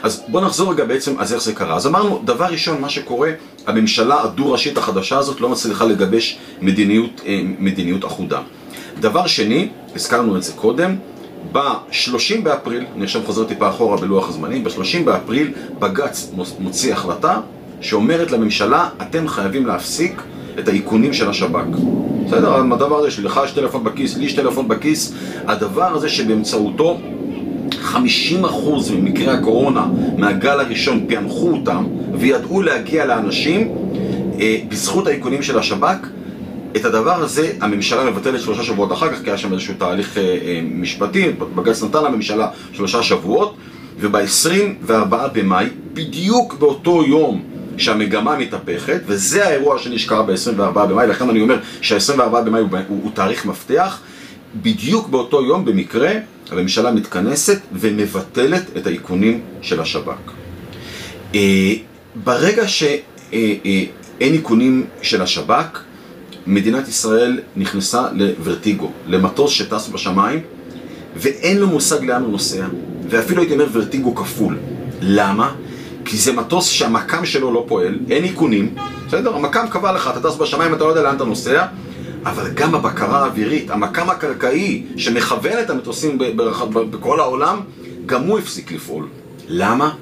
אז 0.02 0.25
בואו 0.28 0.44
נחזור 0.44 0.72
רגע 0.72 0.84
בעצם 0.84 1.14
אז 1.18 1.32
איך 1.32 1.42
זה 1.42 1.52
קרה. 1.54 1.76
אז 1.76 1.87
אמרנו, 1.87 2.22
דבר 2.25 2.44
ראשון, 2.44 2.80
מה 2.80 2.88
שקורה, 2.88 3.30
הממשלה 3.66 4.22
הדו-ראשית 4.22 4.78
החדשה 4.78 5.18
הזאת 5.18 5.40
לא 5.40 5.49
מצליחה 5.49 5.84
לגבש 5.84 6.38
מדיניות, 6.61 7.20
מדיניות 7.58 8.04
אחודה. 8.04 8.40
דבר 9.00 9.26
שני, 9.26 9.68
הזכרנו 9.94 10.37
את 10.37 10.42
זה 10.42 10.52
קודם, 10.52 10.96
ב-30 11.52 12.40
באפריל, 12.42 12.84
אני 12.96 13.04
עכשיו 13.04 13.22
חוזר 13.26 13.44
טיפה 13.44 13.68
אחורה 13.68 13.96
בלוח 13.96 14.28
הזמנים, 14.28 14.64
ב-30 14.64 15.04
באפריל 15.04 15.52
בג"ץ 15.78 16.32
מוציא 16.58 16.92
החלטה 16.92 17.40
שאומרת 17.80 18.30
לממשלה, 18.30 18.88
אתם 19.02 19.28
חייבים 19.28 19.66
להפסיק 19.66 20.22
את 20.58 20.68
האיכונים 20.68 21.12
של 21.12 21.28
השב"כ. 21.28 21.78
בסדר? 22.26 22.54
הדבר 22.54 22.99
הזה 22.99 23.11
שלך 23.11 23.40
יש 23.44 23.50
טלפון 23.50 23.84
בכיס, 23.84 24.16
לי 24.16 24.25
יש 24.25 24.32
טלפון 24.32 24.68
בכיס, 24.68 25.14
הדבר 25.46 25.94
הזה 25.94 26.08
שבאמצעותו 26.08 27.00
50% 27.92 27.96
ממקרי 28.94 29.30
הקורונה 29.30 29.87
מהגל 30.18 30.61
הראשון 30.61 31.04
פענחו 31.08 31.50
אותם 31.50 31.84
וידעו 32.14 32.62
להגיע 32.62 33.06
לאנשים 33.06 33.68
אה, 34.40 34.58
בזכות 34.68 35.06
האיכונים 35.06 35.42
של 35.42 35.58
השב"כ 35.58 36.06
את 36.76 36.85
הדבר 36.85 37.23
הזה 37.23 37.52
הממשלה 37.61 38.11
מבטלת 38.11 38.41
שלושה 38.41 38.62
שבועות 38.62 38.93
אחר 38.93 39.12
כך 39.12 39.23
כי 39.23 39.31
היה 39.31 39.38
שם 39.38 39.52
איזשהו 39.52 39.75
תהליך 39.79 40.19
אה, 40.19 40.23
אה, 40.23 40.61
משפטי, 40.64 41.31
בג"ץ 41.55 41.83
נתן 41.83 42.05
לממשלה 42.05 42.49
שלושה 42.73 43.02
שבועות 43.02 43.57
וב-24 43.99 45.14
במאי, 45.33 45.67
בדיוק 45.95 46.55
באותו 46.55 47.05
יום 47.05 47.43
שהמגמה 47.76 48.38
מתהפכת, 48.38 49.00
וזה 49.07 49.47
האירוע 49.47 49.79
שנשקע 49.79 50.23
ב-24 50.23 50.61
במאי, 50.61 51.07
לכן 51.07 51.29
אני 51.29 51.41
אומר 51.41 51.57
שה-24 51.81 52.41
במאי 52.45 52.61
הוא, 52.61 52.69
הוא, 52.88 53.00
הוא 53.02 53.11
תאריך 53.14 53.47
מפתח, 53.47 54.00
בדיוק 54.62 55.09
באותו 55.09 55.45
יום 55.45 55.64
במקרה 55.64 56.12
הממשלה 56.50 56.91
מתכנסת 56.91 57.61
ומבטלת 57.73 58.76
את 58.76 58.87
האיכונים 58.87 59.41
של 59.62 59.81
השב"כ. 59.81 60.33
אה, 61.35 61.75
ברגע 62.25 62.69
שאין 62.69 63.00
אה, 63.33 63.55
אה, 64.23 64.26
איכונים 64.26 64.87
של 65.02 65.23
השב"כ, 65.23 65.83
מדינת 66.46 66.88
ישראל 66.88 67.40
נכנסה 67.56 68.06
לוורטיגו, 68.12 68.90
למטוס 69.06 69.50
שטס 69.50 69.88
בשמיים, 69.88 70.40
ואין 71.16 71.58
לו 71.58 71.66
מושג 71.66 72.04
לאן 72.04 72.22
הוא 72.22 72.32
נוסע, 72.32 72.66
ואפילו 73.08 73.42
הייתי 73.42 73.54
אומר 73.54 73.66
ורטיגו 73.72 74.14
כפול. 74.14 74.58
למה? 75.00 75.54
כי 76.04 76.16
זה 76.16 76.32
מטוס 76.32 76.68
שהמקם 76.68 77.26
שלו 77.26 77.52
לא 77.52 77.64
פועל, 77.68 77.99
אין 78.11 78.25
איכונים, 78.25 78.75
בסדר? 79.08 79.37
המקם 79.37 79.66
קבע 79.70 79.92
לך, 79.92 80.11
אתה 80.16 80.28
טס 80.28 80.37
בשמיים, 80.37 80.75
אתה 80.75 80.84
לא 80.84 80.88
יודע 80.88 81.02
לאן 81.02 81.16
אתה 81.16 81.25
נוסע, 81.25 81.66
אבל 82.25 82.50
גם 82.54 82.75
הבקרה 82.75 83.22
האווירית, 83.22 83.70
המקם 83.70 84.11
הקרקעי 84.11 84.87
שמכוון 84.96 85.58
את 85.61 85.70
המטוסים 85.70 86.18
בכל 86.66 87.20
העולם, 87.20 87.61
גם 88.06 88.22
הוא 88.22 88.38
הפסיק 88.38 88.72
לפעול. 88.72 89.08
למה? 89.49 89.94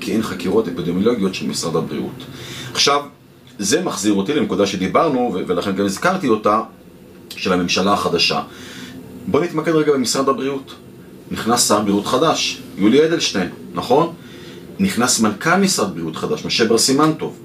כי 0.00 0.12
אין 0.12 0.22
חקירות 0.22 0.68
אפידמיולוגיות 0.68 1.34
של 1.34 1.46
משרד 1.46 1.76
הבריאות. 1.76 2.24
עכשיו, 2.72 3.00
זה 3.60 3.82
מחזיר 3.82 4.14
אותי 4.14 4.34
לנקודה 4.34 4.66
שדיברנו, 4.66 5.34
ולכן 5.46 5.72
גם 5.72 5.84
הזכרתי 5.84 6.28
אותה, 6.28 6.60
של 7.36 7.52
הממשלה 7.52 7.92
החדשה. 7.92 8.42
בואו 9.26 9.42
נתמקד 9.42 9.72
רגע 9.72 9.92
במשרד 9.92 10.28
הבריאות. 10.28 10.74
נכנס 11.30 11.68
שר 11.68 11.80
בריאות 11.80 12.06
חדש, 12.06 12.62
יולי 12.76 13.04
אדלשטיין, 13.04 13.48
נכון? 13.74 14.12
נכנס 14.78 15.20
מנכ"ל 15.20 15.56
משרד 15.56 15.94
בריאות 15.94 16.16
חדש, 16.16 16.44
משה 16.44 16.64
בר 16.64 16.78
סימנטוב. 16.78 17.38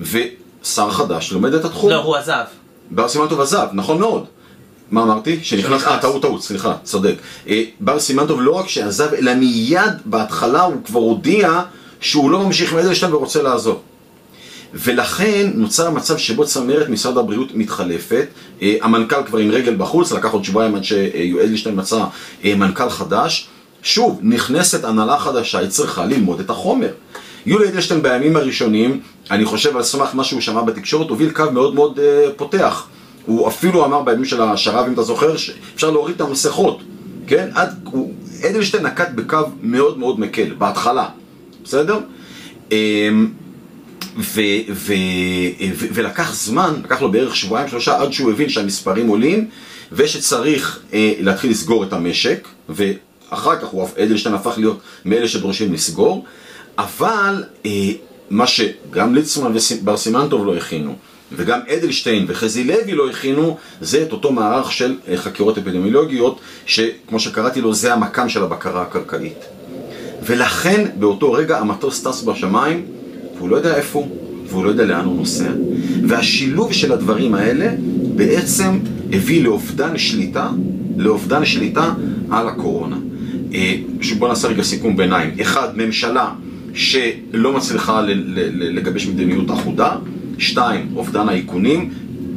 ושר 0.00 0.90
חדש 0.90 1.32
לומד 1.32 1.54
את 1.54 1.64
התחום. 1.64 1.90
לא, 1.90 2.02
הוא 2.02 2.16
עזב. 2.16 2.44
בר 2.90 3.08
סימנטוב 3.08 3.40
עזב, 3.40 3.66
נכון 3.72 3.98
מאוד. 3.98 4.24
מה 4.90 5.02
אמרתי? 5.02 5.38
שנכנס, 5.42 5.84
אה, 5.84 5.98
טעות, 5.98 6.22
טעות, 6.22 6.42
סליחה, 6.42 6.74
צודק. 6.82 7.14
אה, 7.48 7.62
בר 7.80 8.00
סימנטוב 8.00 8.40
לא 8.40 8.52
רק 8.52 8.68
שעזב, 8.68 9.14
אלא 9.14 9.34
מיד 9.34 9.92
בהתחלה 10.04 10.62
הוא 10.62 10.76
כבר 10.84 11.00
הודיע 11.00 11.62
שהוא 12.00 12.30
לא 12.30 12.44
ממשיך 12.44 12.72
עם 12.72 12.78
אדלשטיין 12.78 13.14
ורוצה 13.14 13.42
לעזוב. 13.42 13.80
ולכן 14.74 15.50
נוצר 15.54 15.86
המצב 15.86 16.18
שבו 16.18 16.44
צמרת 16.44 16.88
משרד 16.88 17.18
הבריאות 17.18 17.54
מתחלפת, 17.54 18.26
אה, 18.62 18.76
המנכ"ל 18.82 19.22
כבר 19.26 19.38
עם 19.38 19.50
רגל 19.50 19.74
בחוץ, 19.74 20.12
לקח 20.12 20.32
עוד 20.32 20.44
שבועיים 20.44 20.74
עד 20.74 20.84
שאדלשטיין 20.84 21.80
מצא 21.80 22.04
אה, 22.44 22.54
מנכ"ל 22.54 22.90
חדש. 22.90 23.48
שוב, 23.82 24.18
נכנסת 24.22 24.84
הנהלה 24.84 25.18
חדשה, 25.18 25.58
היא 25.58 25.68
צריכה 25.68 26.06
ללמוד 26.06 26.40
את 26.40 26.50
החומר. 26.50 26.90
יולי 27.46 27.68
אדלשטיין 27.68 28.02
בימים 28.02 28.36
הראשונים, 28.36 29.00
אני 29.30 29.44
חושב 29.44 29.76
על 29.76 29.82
סמך 29.82 30.14
מה 30.14 30.24
שהוא 30.24 30.40
שמע 30.40 30.62
בתקשורת, 30.62 31.10
הוביל 31.10 31.30
קו 31.30 31.44
מאוד 31.52 31.74
מאוד 31.74 31.98
uh, 31.98 32.30
פותח. 32.36 32.86
הוא 33.26 33.48
אפילו 33.48 33.84
אמר 33.84 34.02
בימים 34.02 34.24
של 34.24 34.42
השרב, 34.42 34.86
אם 34.86 34.92
אתה 34.92 35.02
זוכר, 35.02 35.36
שאפשר 35.36 35.90
להוריד 35.90 36.14
את 36.14 36.20
המסכות, 36.20 36.80
כן? 37.26 37.48
עד, 37.54 37.80
הוא, 37.84 38.12
אדלשטיין 38.50 38.86
נקט 38.86 39.08
בקו 39.14 39.38
מאוד 39.62 39.98
מאוד 39.98 40.20
מקל, 40.20 40.54
בהתחלה, 40.58 41.08
בסדר? 41.64 41.98
Um, 42.68 42.72
ו, 44.16 44.40
ו, 44.72 44.92
ו, 45.74 45.86
ולקח 45.94 46.34
זמן, 46.34 46.74
לקח 46.84 47.02
לו 47.02 47.12
בערך 47.12 47.36
שבועיים 47.36 47.68
שלושה 47.68 48.00
עד 48.00 48.12
שהוא 48.12 48.30
הבין 48.30 48.48
שהמספרים 48.48 49.08
עולים 49.08 49.48
ושצריך 49.92 50.80
אה, 50.92 51.12
להתחיל 51.20 51.50
לסגור 51.50 51.84
את 51.84 51.92
המשק 51.92 52.48
ואחר 52.68 53.56
כך 53.56 53.68
הוא, 53.68 53.88
אדלשטיין 53.98 54.34
הפך 54.34 54.54
להיות 54.58 54.80
מאלה 55.04 55.28
שדורשים 55.28 55.72
לסגור. 55.72 56.24
אבל 56.78 57.44
אה, 57.66 57.70
מה 58.30 58.46
שגם 58.46 59.14
ליצמן 59.14 59.52
ובר 59.82 59.96
סימנטוב 59.96 60.46
לא 60.46 60.56
הכינו 60.56 60.96
וגם 61.32 61.60
אדלשטיין 61.68 62.24
וחזי 62.28 62.64
לוי 62.64 62.92
לא 62.92 63.10
הכינו 63.10 63.56
זה 63.80 64.02
את 64.02 64.12
אותו 64.12 64.32
מערך 64.32 64.72
של 64.72 64.96
אה, 65.08 65.16
חקירות 65.16 65.58
אפידמיולוגיות 65.58 66.40
שכמו 66.66 67.20
שקראתי 67.20 67.60
לו 67.60 67.74
זה 67.74 67.92
המקם 67.94 68.28
של 68.28 68.42
הבקרה 68.42 68.82
הקרקעית 68.82 69.38
ולכן 70.22 70.86
באותו 70.98 71.32
רגע 71.32 71.58
המטוס 71.58 72.02
טס 72.02 72.22
בשמיים 72.22 72.86
והוא 73.40 73.50
לא 73.50 73.56
יודע 73.56 73.76
איפה 73.76 73.98
הוא, 73.98 74.08
והוא 74.48 74.64
לא 74.64 74.68
יודע 74.68 74.84
לאן 74.84 75.04
הוא 75.04 75.16
נוסע. 75.16 75.50
והשילוב 76.08 76.72
של 76.72 76.92
הדברים 76.92 77.34
האלה 77.34 77.74
בעצם 78.14 78.78
הביא 79.12 79.44
לאובדן 79.44 79.98
שליטה, 79.98 80.50
לאובדן 80.96 81.44
שליטה 81.44 81.92
על 82.30 82.48
הקורונה. 82.48 82.96
אה, 83.54 83.74
בואו 84.18 84.30
נעשה 84.30 84.48
רגע 84.48 84.62
סיכום 84.62 84.96
ביניים. 84.96 85.30
אחד, 85.40 85.68
ממשלה 85.76 86.30
שלא 86.74 87.52
מצליחה 87.52 88.02
לגבש 88.54 89.06
מדיניות 89.06 89.50
אחודה. 89.50 89.96
שתיים, 90.38 90.92
אובדן 90.96 91.28
האיכונים 91.28 91.90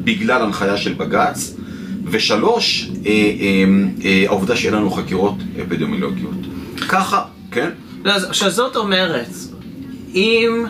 בגלל 0.04 0.42
הנחיה 0.42 0.78
של 0.78 0.94
בג"ץ. 0.94 1.56
ושלוש, 2.06 2.90
אה, 3.06 3.12
אה, 4.06 4.24
העובדה 4.28 4.56
שאין 4.56 4.74
לנו 4.74 4.92
חקירות 4.92 5.36
אפידמיולוגיות. 5.68 6.36
ככה, 6.90 7.24
כן? 7.52 7.70
לא, 8.06 8.14
שזאת 8.34 8.76
אומרת, 8.76 9.30
אם... 10.16 10.66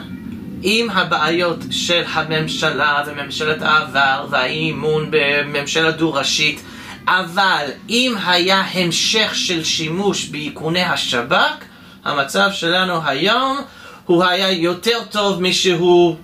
עם 0.63 0.89
הבעיות 0.89 1.57
של 1.71 2.03
הממשלה 2.13 3.03
וממשלת 3.07 3.61
העבר 3.61 4.25
והאי-אמון 4.29 5.07
בממשלה 5.09 5.91
דו-ראשית, 5.91 6.61
אבל 7.07 7.65
אם 7.89 8.15
היה 8.25 8.63
המשך 8.73 9.31
של 9.35 9.63
שימוש 9.63 10.25
באיכוני 10.25 10.83
השב"כ, 10.83 11.63
המצב 12.03 12.49
שלנו 12.53 12.99
היום 13.05 13.57
הוא 14.05 14.23
היה 14.23 14.51
יותר 14.51 14.97
טוב 15.11 15.41
משהוא 15.41 16.15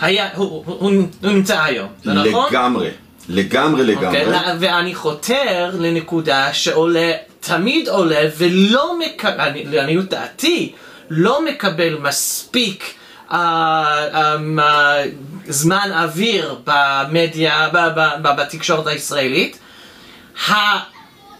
היה, 0.00 0.28
הוא, 0.34 0.48
הוא, 0.48 0.64
הוא, 0.66 0.92
הוא 1.22 1.30
נמצא 1.32 1.62
היום, 1.62 1.88
זה 2.04 2.12
נכון? 2.12 2.48
לגמרי, 2.50 2.90
לגמרי 3.28 3.84
לגמרי. 3.84 4.22
Okay, 4.22 4.26
אוקיי, 4.26 4.56
ואני 4.58 4.94
חותר 4.94 5.70
לנקודה 5.78 6.52
שעולה, 6.52 7.12
תמיד 7.40 7.88
עולה, 7.88 8.20
ולא 8.38 8.98
מקבל, 8.98 9.50
לעניות 9.64 10.08
דעתי, 10.08 10.72
לא 11.10 11.44
מקבל 11.44 11.98
מספיק 11.98 12.94
זמן 15.48 15.90
אוויר 15.92 16.58
במדיה, 16.64 17.68
בתקשורת 18.22 18.86
הישראלית, 18.86 19.58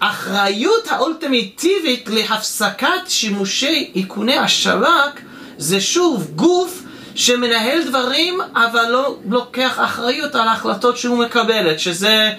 האחריות 0.00 0.88
האולטימיטיבית 0.88 2.08
להפסקת 2.08 2.88
שימושי 3.08 3.92
איכוני 3.96 4.38
השב"כ 4.38 5.20
זה 5.58 5.80
שוב 5.80 6.30
גוף 6.34 6.82
שמנהל 7.14 7.82
דברים 7.82 8.40
אבל 8.54 8.84
לא 8.88 9.16
לוקח 9.28 9.80
אחריות 9.84 10.34
על 10.34 10.48
ההחלטות 10.48 10.96
שהוא 10.96 11.18
מקבלת, 11.18 11.80
שזה 11.80 12.32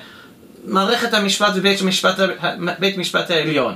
מערכת 0.66 1.14
המשפט 1.14 1.52
ובית 1.56 1.82
המשפט, 1.82 2.16
המשפט 2.98 3.32
העליון. 3.32 3.76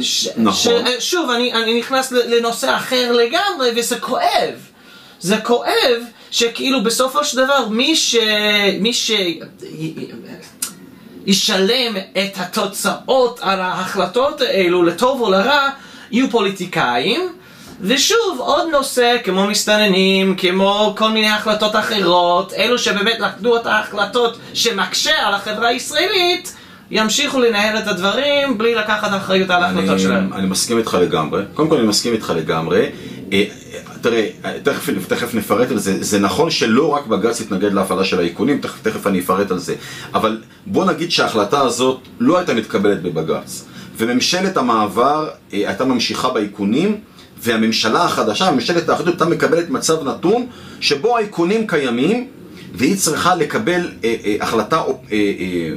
ש, 0.00 0.28
נכון. 0.36 0.84
ש, 1.00 1.10
שוב, 1.10 1.30
אני, 1.30 1.52
אני 1.52 1.78
נכנס 1.78 2.12
לנושא 2.12 2.76
אחר 2.76 3.12
לגמרי 3.12 3.70
וזה 3.76 4.00
כואב. 4.00 4.69
זה 5.20 5.36
כואב 5.38 6.02
שכאילו 6.30 6.82
בסופו 6.82 7.24
של 7.24 7.44
דבר 7.44 7.68
מי 7.68 7.96
ש... 7.96 8.16
מי 8.80 8.92
ש... 8.92 9.12
ישלם 11.26 11.96
את 11.96 12.36
התוצאות 12.36 13.40
על 13.42 13.60
ההחלטות 13.60 14.40
האלו 14.40 14.82
לטוב 14.82 15.20
או 15.20 15.30
לרע 15.30 15.68
יהיו 16.10 16.30
פוליטיקאים 16.30 17.20
ושוב, 17.80 18.38
עוד 18.38 18.68
נושא 18.72 19.16
כמו 19.24 19.46
מסתננים, 19.46 20.34
כמו 20.36 20.94
כל 20.98 21.10
מיני 21.10 21.28
החלטות 21.28 21.76
אחרות, 21.76 22.52
אלו 22.52 22.78
שבאמת 22.78 23.20
לקחו 23.20 23.56
את 23.56 23.66
ההחלטות 23.66 24.38
שמקשה 24.54 25.26
על 25.26 25.34
החברה 25.34 25.68
הישראלית, 25.68 26.56
ימשיכו 26.90 27.40
לנהל 27.40 27.78
את 27.78 27.86
הדברים 27.86 28.58
בלי 28.58 28.74
לקחת 28.74 29.16
אחריות 29.16 29.50
על 29.50 29.62
ההחלטות 29.62 30.00
שלהם. 30.00 30.32
אני 30.32 30.46
מסכים 30.46 30.78
איתך 30.78 30.98
לגמרי. 31.00 31.42
קודם 31.54 31.68
כל 31.68 31.76
אני 31.76 31.86
מסכים 31.86 32.12
איתך 32.12 32.32
לגמרי. 32.36 32.86
אה, 33.32 33.44
תראה, 34.00 34.28
תכף, 34.62 35.06
תכף 35.08 35.34
נפרט 35.34 35.70
על 35.70 35.78
זה. 35.78 36.04
זה 36.04 36.18
נכון 36.18 36.50
שלא 36.50 36.88
רק 36.88 37.06
בג"ץ 37.06 37.40
התנגד 37.40 37.72
להפעלה 37.72 38.04
של 38.04 38.18
האיכונים, 38.18 38.60
תכף, 38.60 38.82
תכף 38.82 39.06
אני 39.06 39.20
אפרט 39.20 39.50
על 39.50 39.58
זה. 39.58 39.74
אבל 40.14 40.42
בוא 40.66 40.84
נגיד 40.84 41.10
שההחלטה 41.10 41.60
הזאת 41.60 42.00
לא 42.20 42.38
הייתה 42.38 42.54
מתקבלת 42.54 43.02
בבג"ץ. 43.02 43.64
וממשלת 43.96 44.56
המעבר 44.56 45.28
אה, 45.52 45.68
הייתה 45.68 45.84
ממשיכה 45.84 46.30
באיכונים, 46.30 47.00
והממשלה 47.42 48.04
החדשה, 48.04 48.50
ממשלת 48.50 48.88
האחדות, 48.88 49.08
הייתה 49.08 49.24
מקבלת 49.24 49.70
מצב 49.70 50.08
נתון 50.08 50.46
שבו 50.80 51.16
האיכונים 51.16 51.66
קיימים, 51.66 52.28
והיא 52.74 52.96
צריכה 52.96 53.34
לקבל 53.34 53.90
אה, 54.04 54.16
אה, 54.24 54.36
החלטה 54.40 54.76
אה, 54.76 54.82
אה, 55.12 55.72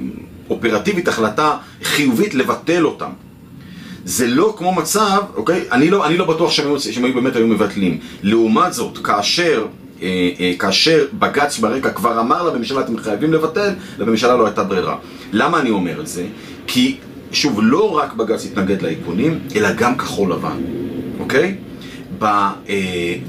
אופרטיבית, 0.49 1.07
החלטה 1.07 1.57
חיובית 1.83 2.33
לבטל 2.33 2.85
אותם. 2.85 3.09
זה 4.05 4.27
לא 4.27 4.55
כמו 4.57 4.73
מצב, 4.73 5.21
אוקיי? 5.35 5.63
אני 5.71 5.89
לא, 5.89 6.05
אני 6.07 6.17
לא 6.17 6.25
בטוח 6.25 6.51
שהם 6.51 6.79
שהם 6.79 7.05
היו 7.05 7.13
באמת 7.13 7.35
היו 7.35 7.47
מבטלים. 7.47 7.97
לעומת 8.23 8.73
זאת, 8.73 8.97
כאשר, 8.97 9.65
אה, 10.01 10.07
אה, 10.39 10.53
כאשר 10.59 11.05
בג"ץ 11.19 11.59
ברקע 11.59 11.89
כבר 11.89 12.19
אמר 12.19 12.43
לממשלה 12.43 12.81
אתם 12.81 12.97
חייבים 12.97 13.33
לבטל, 13.33 13.69
לממשלה 13.99 14.35
לא 14.35 14.45
הייתה 14.45 14.63
ברירה. 14.63 14.95
למה 15.31 15.59
אני 15.59 15.69
אומר 15.69 16.01
את 16.01 16.07
זה? 16.07 16.25
כי, 16.67 16.97
שוב, 17.31 17.59
לא 17.61 17.91
רק 17.97 18.13
בג"ץ 18.13 18.45
התנגד 18.45 18.81
לאיכונים, 18.81 19.39
אלא 19.55 19.71
גם 19.73 19.97
כחול 19.97 20.31
לבן, 20.31 20.57
אוקיי? 21.19 21.55
ב... 22.19 22.23
אה, 22.23 22.49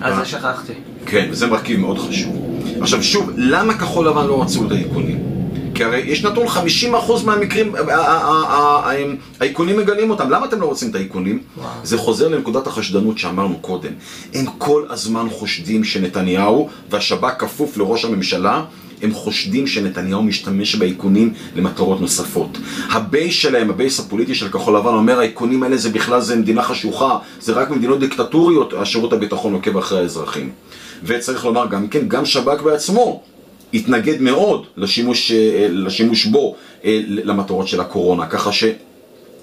אז 0.00 0.14
ב- 0.14 0.19
זה 0.19 0.25
שכחתי. 0.25 0.73
כן, 1.07 1.28
וזה 1.31 1.47
מרכיב 1.47 1.81
מאוד 1.81 1.99
חשוב. 1.99 2.61
עכשיו 2.81 3.02
שוב, 3.02 3.31
למה 3.37 3.75
כחול 3.75 4.09
לבן 4.09 4.26
לא 4.26 4.43
רצו 4.43 4.66
את 4.66 4.71
האיכונים? 4.73 5.34
כי 5.75 5.85
הרי 5.85 5.99
יש 5.99 6.25
נתון 6.25 6.47
50% 6.47 7.25
מהמקרים, 7.25 7.75
האיכונים 9.40 9.76
מגלים 9.76 10.11
אותם. 10.11 10.31
למה 10.31 10.47
אתם 10.47 10.61
לא 10.61 10.66
רוצים 10.66 10.90
את 10.90 10.95
האיכונים? 10.95 11.38
זה 11.83 11.99
חוזר 11.99 12.28
לנקודת 12.28 12.66
החשדנות 12.66 13.19
שאמרנו 13.19 13.59
קודם. 13.59 13.93
הם 14.35 14.47
כל 14.59 14.85
הזמן 14.90 15.26
חושדים 15.31 15.85
שנתניהו 15.85 16.69
והשב"כ 16.90 17.35
כפוף 17.38 17.76
לראש 17.76 18.04
הממשלה, 18.04 18.64
הם 19.02 19.14
חושדים 19.14 19.66
שנתניהו 19.66 20.23
משתמש 20.23 20.75
באיכונים 20.75 21.33
למטרות 21.57 22.00
נוספות. 22.00 22.59
ה 22.90 22.99
base 22.99 23.35
שלהם, 23.35 23.71
ה 23.71 23.76
base 23.76 24.00
הפוליטי 24.00 24.35
של 24.35 24.49
כחול 24.49 24.76
לבן, 24.76 24.95
אומר 24.95 25.19
האיכונים 25.19 25.62
האלה 25.62 25.76
זה 25.76 25.90
בכלל 25.90 26.21
זה 26.21 26.37
מדינה 26.37 26.62
חשוכה, 26.62 27.19
זה 27.40 27.52
רק 27.52 27.69
במדינות 27.69 28.00
דיקטטוריות 28.00 28.73
השירות 28.73 29.12
הביטחון 29.12 29.52
עוקב 29.52 29.76
אחרי 29.76 29.99
האזרחים. 29.99 30.50
וצריך 31.04 31.45
לומר 31.45 31.66
גם 31.66 31.88
כן, 31.88 32.09
גם 32.09 32.25
שב"כ 32.25 32.62
בעצמו 32.62 33.23
התנגד 33.75 34.21
מאוד 34.21 34.66
לשימוש, 34.76 35.33
אה, 35.33 35.66
לשימוש 35.71 36.25
בו 36.26 36.54
אה, 36.85 37.00
למטרות 37.07 37.69
של 37.69 37.81
הקורונה, 37.81 38.26
ככה 38.26 38.52
ש... 38.52 38.64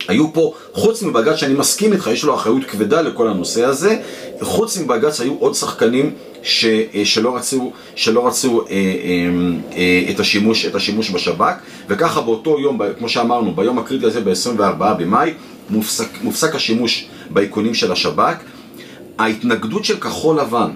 היו 0.07 0.33
פה, 0.33 0.53
חוץ 0.73 1.03
מבג"ץ 1.03 1.35
שאני 1.35 1.53
מסכים 1.53 1.93
איתך, 1.93 2.09
יש 2.13 2.23
לו 2.23 2.35
אחריות 2.35 2.63
כבדה 2.63 3.01
לכל 3.01 3.27
הנושא 3.27 3.65
הזה, 3.65 3.97
חוץ 4.41 4.77
מבג"ץ 4.77 5.21
היו 5.21 5.35
עוד 5.39 5.55
שחקנים 5.55 6.13
ש, 6.43 6.65
אה, 6.65 7.05
שלא 7.05 7.35
רצו, 7.35 7.71
שלא 7.95 8.27
רצו 8.27 8.61
אה, 8.61 8.65
אה, 8.69 8.77
אה, 9.77 10.11
את, 10.11 10.19
השימוש, 10.19 10.65
את 10.65 10.75
השימוש 10.75 11.11
בשב"כ, 11.11 11.53
וככה 11.87 12.21
באותו 12.21 12.59
יום, 12.59 12.79
כמו 12.99 13.09
שאמרנו, 13.09 13.55
ביום 13.55 13.79
הקריטי 13.79 14.05
הזה, 14.05 14.21
ב-24 14.21 14.93
במאי, 14.99 15.33
מופסק, 15.69 16.09
מופסק 16.21 16.55
השימוש 16.55 17.07
באיכונים 17.29 17.73
של 17.73 17.91
השב"כ. 17.91 18.35
ההתנגדות 19.17 19.85
של 19.85 19.99
כחול 19.99 20.39
לבן 20.39 20.71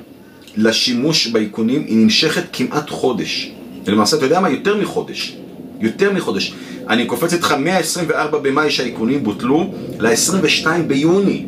לשימוש 0.58 1.28
באיכונים 1.28 1.84
היא 1.88 1.98
נמשכת 1.98 2.44
כמעט 2.54 2.90
חודש. 2.90 3.52
ולמעשה, 3.86 4.18
אתה 4.18 4.26
יודע 4.26 4.40
מה? 4.40 4.50
יותר 4.50 4.78
מחודש. 4.78 5.38
יותר 5.80 6.14
מחודש. 6.14 6.54
אני 6.90 7.06
קופץ 7.06 7.34
איתך 7.34 7.52
מה-24 7.52 8.38
במאי 8.38 8.72
שהאיכונים 8.72 9.24
בוטלו 9.24 9.74
ל-22 10.00 10.68
ביוני. 10.88 11.46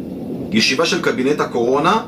ישיבה 0.52 0.86
של 0.86 1.02
קבינט 1.02 1.40
הקורונה, 1.40 2.02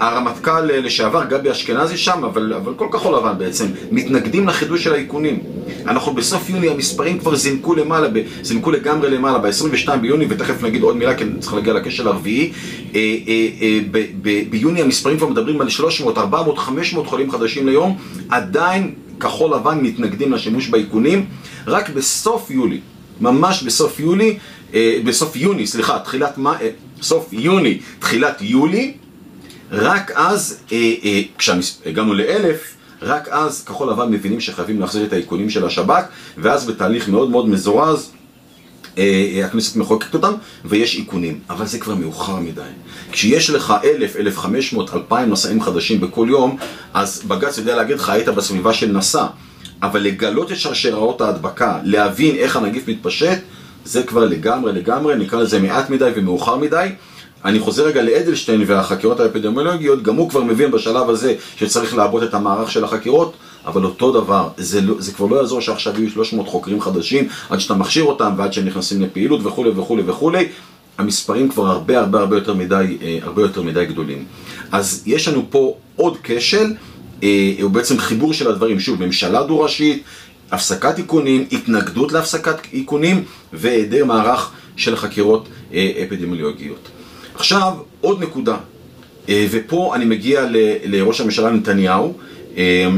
הרמטכ"ל 0.00 0.60
לשעבר 0.60 1.24
גבי 1.24 1.50
אשכנזי 1.50 1.96
שם, 1.96 2.24
אבל, 2.24 2.52
אבל 2.52 2.72
כל 2.76 2.86
כחול 2.92 3.16
לבן 3.18 3.38
בעצם, 3.38 3.66
מתנגדים 3.90 4.48
לחידוש 4.48 4.84
של 4.84 4.92
האיכונים. 4.92 5.38
אנחנו 5.86 6.14
בסוף 6.14 6.50
יוני, 6.50 6.68
המספרים 6.68 7.18
כבר 7.18 7.34
זינקו 7.34 7.74
למעלה, 7.74 8.08
זינקו 8.42 8.70
לגמרי 8.70 9.10
למעלה, 9.10 9.38
ב-22 9.38 9.96
ביוני, 9.96 10.26
ותכף 10.28 10.62
נגיד 10.62 10.82
עוד 10.82 10.96
מילה, 10.96 11.14
כי 11.14 11.24
צריך 11.40 11.54
להגיע 11.54 11.72
לקשר 11.72 12.08
הרביעי. 12.08 12.52
אה, 12.94 13.16
אה, 13.28 13.48
אה, 13.62 14.40
ביוני 14.50 14.82
המספרים 14.82 15.16
כבר 15.18 15.28
מדברים 15.28 15.60
על 15.60 15.68
300, 15.68 16.18
400, 16.18 16.58
500 16.58 17.06
חולים 17.06 17.30
חדשים 17.30 17.66
ליום, 17.68 17.96
עדיין 18.28 18.90
כחול 19.20 19.54
לבן 19.54 19.78
מתנגדים 19.82 20.32
לשימוש 20.32 20.68
באיכונים, 20.68 21.26
רק 21.66 21.90
בסוף 21.90 22.50
יולי, 22.50 22.80
ממש 23.20 23.62
בסוף 23.62 24.00
יולי, 24.00 24.38
אה, 24.74 24.98
בסוף 25.04 25.36
יוני, 25.36 25.66
סליחה, 25.66 25.98
תחילת, 25.98 26.38
מה- 26.38 26.54
אה, 26.60 26.68
סוף 27.02 27.28
יוני, 27.32 27.78
תחילת 27.98 28.42
יולי, 28.42 28.92
רק 29.72 30.10
אז, 30.14 30.58
אה, 30.72 30.94
אה, 31.04 31.22
כשהגענו 31.38 32.14
לאלף, 32.14 32.74
רק 33.02 33.28
אז 33.28 33.64
כחול 33.64 33.90
לבן 33.90 34.10
מבינים 34.10 34.40
שחייבים 34.40 34.80
להחזיר 34.80 35.04
את 35.04 35.12
האיכונים 35.12 35.50
של 35.50 35.66
השב"כ, 35.66 36.04
ואז 36.38 36.66
בתהליך 36.66 37.08
מאוד 37.08 37.30
מאוד 37.30 37.48
מזורז, 37.48 38.10
אה, 38.98 39.04
אה, 39.34 39.46
הכנסת 39.46 39.76
מחוקקת 39.76 40.14
אותם, 40.14 40.32
ויש 40.64 40.96
איכונים. 40.96 41.40
אבל 41.50 41.66
זה 41.66 41.78
כבר 41.78 41.94
מאוחר 41.94 42.36
מדי. 42.36 42.60
כשיש 43.12 43.50
לך 43.50 43.74
אלף, 43.84 44.16
אלף 44.16 44.38
חמש 44.38 44.72
מאות, 44.72 44.94
אלפיים 44.94 45.30
נשאים 45.30 45.62
חדשים 45.62 46.00
בכל 46.00 46.26
יום, 46.30 46.56
אז 46.94 47.22
בג"ץ 47.28 47.58
יודע 47.58 47.76
להגיד 47.76 47.96
לך, 47.96 48.08
היית 48.08 48.28
בסביבה 48.28 48.74
של 48.74 48.92
נשא. 48.92 49.26
אבל 49.82 50.00
לגלות 50.00 50.52
את 50.52 50.56
שרשראות 50.56 51.20
ההדבקה, 51.20 51.78
להבין 51.84 52.36
איך 52.36 52.56
הנגיף 52.56 52.88
מתפשט, 52.88 53.38
זה 53.84 54.02
כבר 54.02 54.24
לגמרי 54.24 54.72
לגמרי, 54.72 55.16
נקרא 55.16 55.42
לזה 55.42 55.60
מעט 55.60 55.90
מדי 55.90 56.10
ומאוחר 56.14 56.56
מדי. 56.56 56.88
אני 57.44 57.60
חוזר 57.60 57.86
רגע 57.86 58.02
לאדלשטיין 58.02 58.64
והחקירות 58.66 59.20
האפידמיולוגיות, 59.20 60.02
גם 60.02 60.16
הוא 60.16 60.30
כבר 60.30 60.42
מבין 60.42 60.70
בשלב 60.70 61.10
הזה 61.10 61.34
שצריך 61.56 61.96
לעבות 61.96 62.22
את 62.22 62.34
המערך 62.34 62.70
של 62.70 62.84
החקירות, 62.84 63.32
אבל 63.66 63.84
אותו 63.84 64.12
דבר, 64.12 64.48
זה, 64.56 64.80
לא, 64.80 64.94
זה 64.98 65.12
כבר 65.12 65.26
לא 65.26 65.36
יעזור 65.36 65.60
שעכשיו 65.60 66.00
יהיו 66.00 66.10
300 66.10 66.48
חוקרים 66.48 66.80
חדשים 66.80 67.28
עד 67.50 67.58
שאתה 67.58 67.74
מכשיר 67.74 68.04
אותם 68.04 68.32
ועד 68.36 68.52
שהם 68.52 68.66
נכנסים 68.66 69.02
לפעילות 69.02 69.40
וכולי 69.44 69.70
וכולי 69.70 70.02
וכולי. 70.06 70.48
המספרים 70.98 71.48
כבר 71.48 71.66
הרבה 71.66 71.98
הרבה 71.98 72.20
הרבה 72.20 72.36
יותר 72.36 72.54
מדי, 72.54 72.98
אה, 73.02 73.18
הרבה 73.22 73.42
יותר 73.42 73.62
מדי 73.62 73.86
גדולים. 73.86 74.24
אז 74.72 75.02
יש 75.06 75.28
לנו 75.28 75.42
פה 75.50 75.74
עוד 75.96 76.16
כשל, 76.22 76.74
אה, 77.22 77.52
הוא 77.62 77.70
בעצם 77.70 77.98
חיבור 77.98 78.32
של 78.32 78.50
הדברים, 78.50 78.80
שוב, 78.80 79.04
ממשלה 79.04 79.42
דו-ראשית, 79.42 80.02
הפסקת 80.50 80.98
איכונים, 80.98 81.46
התנגדות 81.52 82.12
להפסקת 82.12 82.56
איכונים 82.72 83.24
והיעדר 83.52 84.04
מערך 84.04 84.50
של 84.76 84.96
חקירות 84.96 85.48
אה, 85.74 85.92
אפידמיולוגיות. 86.06 86.88
עכשיו, 87.38 87.72
עוד 88.00 88.22
נקודה, 88.22 88.56
אה, 89.28 89.46
ופה 89.50 89.92
אני 89.94 90.04
מגיע 90.04 90.46
לראש 90.84 91.20
הממשלה 91.20 91.50
נתניהו, 91.50 92.12
אה, 92.56 92.88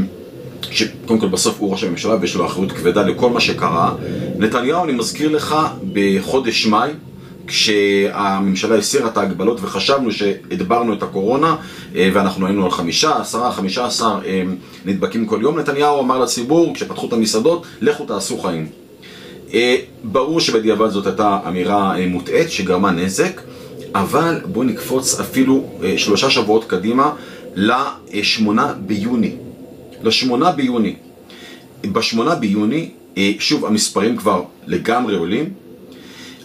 שקודם 0.71 1.19
כל 1.19 1.27
בסוף 1.27 1.55
הוא 1.59 1.71
ראש 1.71 1.83
הממשלה 1.83 2.15
ויש 2.21 2.35
לו 2.35 2.45
אחריות 2.45 2.71
כבדה 2.71 3.01
לכל 3.01 3.29
מה 3.29 3.39
שקרה. 3.39 3.95
נתניהו, 4.37 4.83
אני 4.83 4.93
מזכיר 4.93 5.29
לך, 5.31 5.55
בחודש 5.93 6.65
מאי, 6.65 6.89
כשהממשלה 7.47 8.75
הסירה 8.75 9.07
את 9.07 9.17
ההגבלות 9.17 9.59
וחשבנו 9.61 10.11
שהדברנו 10.11 10.93
את 10.93 11.03
הקורונה 11.03 11.55
אה, 11.95 12.09
ואנחנו 12.13 12.45
היינו 12.45 12.65
על 12.65 12.71
חמישה, 12.71 13.17
עשרה, 13.21 13.51
חמישה 13.51 13.85
עשר 13.85 14.19
נדבקים 14.85 15.25
כל 15.25 15.39
יום, 15.41 15.59
נתניהו 15.59 16.01
אמר 16.01 16.19
לציבור, 16.19 16.73
כשפתחו 16.75 17.07
את 17.07 17.13
המסעדות, 17.13 17.65
לכו 17.81 18.05
תעשו 18.05 18.37
חיים. 18.37 18.67
ברור 20.03 20.39
שבדיעבד 20.39 20.89
זאת 20.89 21.07
הייתה 21.07 21.39
אמירה 21.47 21.95
מוטעית 22.07 22.51
שגרמה 22.51 22.91
נזק, 22.91 23.41
אבל 23.95 24.41
בואו 24.45 24.63
נקפוץ 24.63 25.19
אפילו 25.19 25.69
אה, 25.83 25.97
שלושה 25.97 26.29
שבועות 26.29 26.65
קדימה 26.67 27.13
לשמונה 27.55 28.73
ביוני. 28.85 29.35
לשמונה 30.03 30.51
ביוני. 30.51 30.95
בשמונה 31.85 32.35
ביוני, 32.35 32.89
אה, 33.17 33.31
שוב, 33.39 33.65
המספרים 33.65 34.17
כבר 34.17 34.43
לגמרי 34.67 35.15
עולים. 35.15 35.53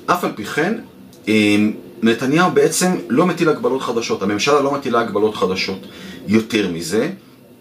אף 0.06 0.24
על 0.24 0.30
פי 0.34 0.44
כן, 0.44 0.74
אה, 1.28 1.56
נתניהו 2.02 2.50
בעצם 2.50 2.96
לא 3.08 3.26
מטיל 3.26 3.48
הגבלות 3.48 3.82
חדשות, 3.82 4.22
הממשלה 4.22 4.60
לא 4.60 4.74
מטילה 4.74 5.00
הגבלות 5.00 5.34
חדשות. 5.34 5.78
יותר 6.28 6.68
מזה, 6.72 7.10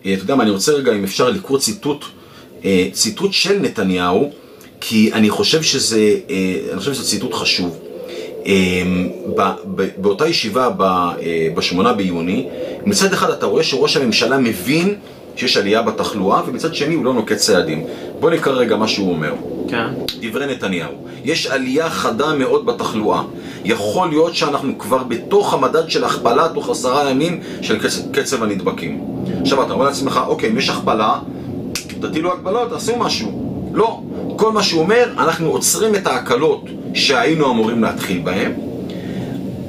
אתה 0.02 0.10
יודע 0.10 0.36
מה, 0.36 0.44
אני 0.44 0.52
רוצה 0.52 0.72
רגע, 0.72 0.94
אם 0.94 1.04
אפשר 1.04 1.30
לקרוא 1.30 1.60
ציטוט, 1.60 2.06
ציטוט 2.92 3.34
של 3.34 3.60
נתניהו, 3.60 4.32
כי 4.82 5.14
אני 5.14 5.30
חושב 5.30 5.62
שזה, 5.62 6.20
אני 6.72 6.80
חושב 6.80 6.94
שזה 6.94 7.04
ציטוט 7.04 7.34
חשוב. 7.34 7.85
ב- 9.36 9.88
באותה 9.98 10.28
ישיבה 10.28 10.70
אה, 10.80 11.48
בשמונה 11.56 11.94
ביוני, 11.94 12.48
מצד 12.86 13.14
אחד 13.14 13.30
אתה 13.30 13.46
רואה 13.46 13.64
שראש 13.64 13.98
הממשלה 13.98 14.38
מבין 14.38 14.96
שיש 15.36 15.58
עלייה 15.58 15.82
בתחלואה, 15.82 16.42
ומצד 16.48 16.76
שני 16.76 16.96
הוא 16.96 17.06
לא 17.06 17.14
נוקט 17.14 17.36
צעדים. 17.38 17.84
בוא 18.20 18.30
נקרא 18.30 18.54
רגע 18.54 18.76
מה 18.76 18.88
שהוא 18.88 19.10
אומר. 19.12 19.34
כן. 19.68 19.88
דברי 20.22 20.48
נתניהו, 20.48 20.92
יש 21.24 21.48
עלייה 21.48 21.90
חדה 21.90 22.34
מאוד 22.34 22.66
בתחלואה. 22.66 23.22
יכול 23.66 24.10
להיות 24.10 24.36
שאנחנו 24.36 24.78
כבר 24.78 25.04
בתוך 25.04 25.54
המדד 25.54 25.90
של 25.90 26.04
הכפלה 26.04 26.48
תוך 26.54 26.70
עשרה 26.70 27.10
ימים 27.10 27.40
של 27.62 27.80
קצב, 27.80 28.12
קצב 28.12 28.44
הנדבקים. 28.44 29.02
עכשיו 29.42 29.64
אתה 29.64 29.74
אומר 29.74 29.86
לעצמך, 29.86 30.20
אוקיי, 30.28 30.50
אם 30.50 30.58
יש 30.58 30.70
הכפלה, 30.70 31.20
תטילו 32.02 32.34
הגבלות, 32.34 32.70
תעשו 32.70 32.96
משהו. 33.00 33.46
לא. 33.74 34.00
כל 34.36 34.52
מה 34.52 34.64
שהוא 34.64 34.82
אומר, 34.82 35.10
אנחנו 35.18 35.50
עוצרים 35.50 35.96
את 35.96 36.08
ההקלות 36.08 36.66
שהיינו 36.96 37.52
אמורים 37.52 37.82
להתחיל 37.82 38.22
בהן, 38.24 38.52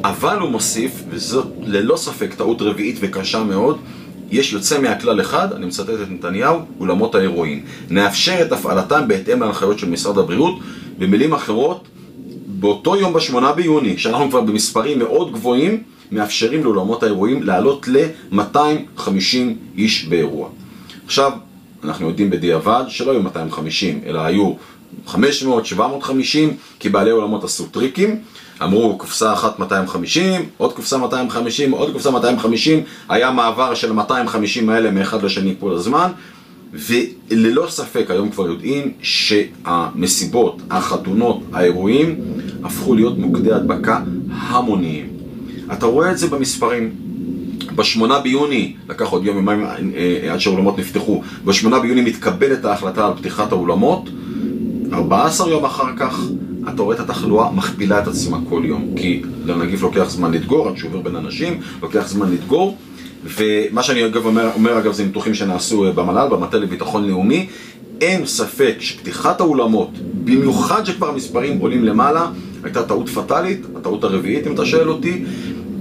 אבל 0.04 0.38
הוא 0.38 0.50
מוסיף, 0.50 1.02
וזאת 1.10 1.46
ללא 1.62 1.96
ספק 1.96 2.34
טעות 2.34 2.62
רביעית 2.62 2.96
וקשה 3.00 3.44
מאוד, 3.44 3.78
יש 4.30 4.52
יוצא 4.52 4.80
מהכלל 4.80 5.20
אחד, 5.20 5.52
אני 5.52 5.66
מצטט 5.66 5.88
את 6.02 6.10
נתניהו, 6.10 6.58
אולמות 6.80 7.14
האירועים. 7.14 7.64
נאפשר 7.90 8.42
את 8.42 8.52
הפעלתם 8.52 9.08
בהתאם 9.08 9.40
להנחיות 9.40 9.78
של 9.78 9.88
משרד 9.88 10.18
הבריאות. 10.18 10.54
במילים 10.98 11.32
אחרות, 11.32 11.88
באותו 12.46 12.96
יום 12.96 13.12
בשמונה 13.12 13.52
ביוני, 13.52 13.98
שאנחנו 13.98 14.30
כבר 14.30 14.40
במספרים 14.40 14.98
מאוד 14.98 15.32
גבוהים, 15.32 15.82
מאפשרים 16.12 16.64
לאולמות 16.64 17.02
האירועים 17.02 17.42
לעלות 17.42 17.88
ל-250 17.88 19.36
איש 19.76 20.04
באירוע. 20.04 20.48
עכשיו, 21.06 21.32
אנחנו 21.84 22.08
יודעים 22.08 22.30
בדיעבד 22.30 22.84
שלא 22.88 23.10
היו 23.10 23.22
250, 23.22 24.00
אלא 24.06 24.20
היו 24.20 24.52
500, 25.06 25.66
750, 25.66 26.56
כי 26.78 26.88
בעלי 26.88 27.10
אולמות 27.10 27.44
עשו 27.44 27.66
טריקים. 27.66 28.20
אמרו 28.62 28.98
קופסה 28.98 29.32
אחת 29.32 29.58
250, 29.58 30.48
עוד 30.56 30.72
קופסה 30.72 30.98
250, 30.98 31.70
עוד 31.70 31.92
קופסה 31.92 32.10
250, 32.10 32.82
היה 33.08 33.30
מעבר 33.30 33.74
של 33.74 33.92
250 33.92 34.68
האלה 34.68 34.90
מאחד 34.90 35.22
לשני 35.22 35.54
כל 35.60 35.72
הזמן, 35.72 36.10
וללא 36.72 37.66
ספק 37.68 38.10
היום 38.10 38.30
כבר 38.30 38.46
יודעים 38.46 38.92
שהמסיבות, 39.02 40.62
החתונות, 40.70 41.40
האירועים 41.52 42.20
הפכו 42.64 42.94
להיות 42.94 43.18
מוקדי 43.18 43.52
הדבקה 43.52 44.00
המוניים. 44.38 45.08
אתה 45.72 45.86
רואה 45.86 46.10
את 46.10 46.18
זה 46.18 46.26
במספרים. 46.26 46.90
בשמונה 47.74 48.18
ביוני, 48.18 48.74
לקח 48.88 49.08
עוד 49.08 49.24
יום 49.24 49.36
יומיים 49.36 49.64
אה, 49.64 50.32
עד 50.32 50.40
שהאולמות 50.40 50.78
נפתחו, 50.78 51.22
בשמונה 51.44 51.78
ביוני 51.78 52.00
מתקבלת 52.00 52.64
ההחלטה 52.64 53.06
על 53.06 53.12
פתיחת 53.16 53.52
האולמות, 53.52 54.10
14 54.92 55.50
יום 55.50 55.64
אחר 55.64 55.96
כך 55.96 56.20
אתה 56.68 56.82
רואה 56.82 56.96
את 56.96 57.00
התחלואה 57.00 57.52
מכפילה 57.52 57.98
את 57.98 58.08
עצמה 58.08 58.38
כל 58.48 58.62
יום, 58.64 58.88
כי 58.96 59.22
לנגיף 59.46 59.82
לוקח 59.82 60.10
זמן 60.10 60.32
לדגור, 60.32 60.68
עד 60.68 60.76
שהוא 60.76 60.90
עובר 60.90 61.00
בין 61.00 61.16
אנשים, 61.16 61.60
לוקח 61.82 62.08
זמן 62.08 62.32
לדגור, 62.32 62.76
ומה 63.24 63.82
שאני 63.82 64.06
אגב 64.06 64.26
אומר, 64.26 64.50
אומר 64.54 64.78
אגב 64.78 64.92
זה 64.92 65.04
ניתוחים 65.04 65.34
שנעשו 65.34 65.84
אה, 65.84 65.92
במל"ל, 65.92 66.28
במטה 66.30 66.58
לביטחון 66.58 67.08
לאומי, 67.08 67.46
אין 68.00 68.26
ספק 68.26 68.74
שפתיחת 68.80 69.40
האולמות, 69.40 69.90
במיוחד 70.24 70.86
שכבר 70.86 71.08
המספרים 71.08 71.58
עולים 71.58 71.84
למעלה, 71.84 72.30
הייתה 72.64 72.82
טעות 72.82 73.08
פטאלית, 73.08 73.60
הטעות 73.76 74.04
הרביעית 74.04 74.46
אם 74.46 74.54
אתה 74.54 74.66
שואל 74.66 74.88
אותי, 74.88 75.24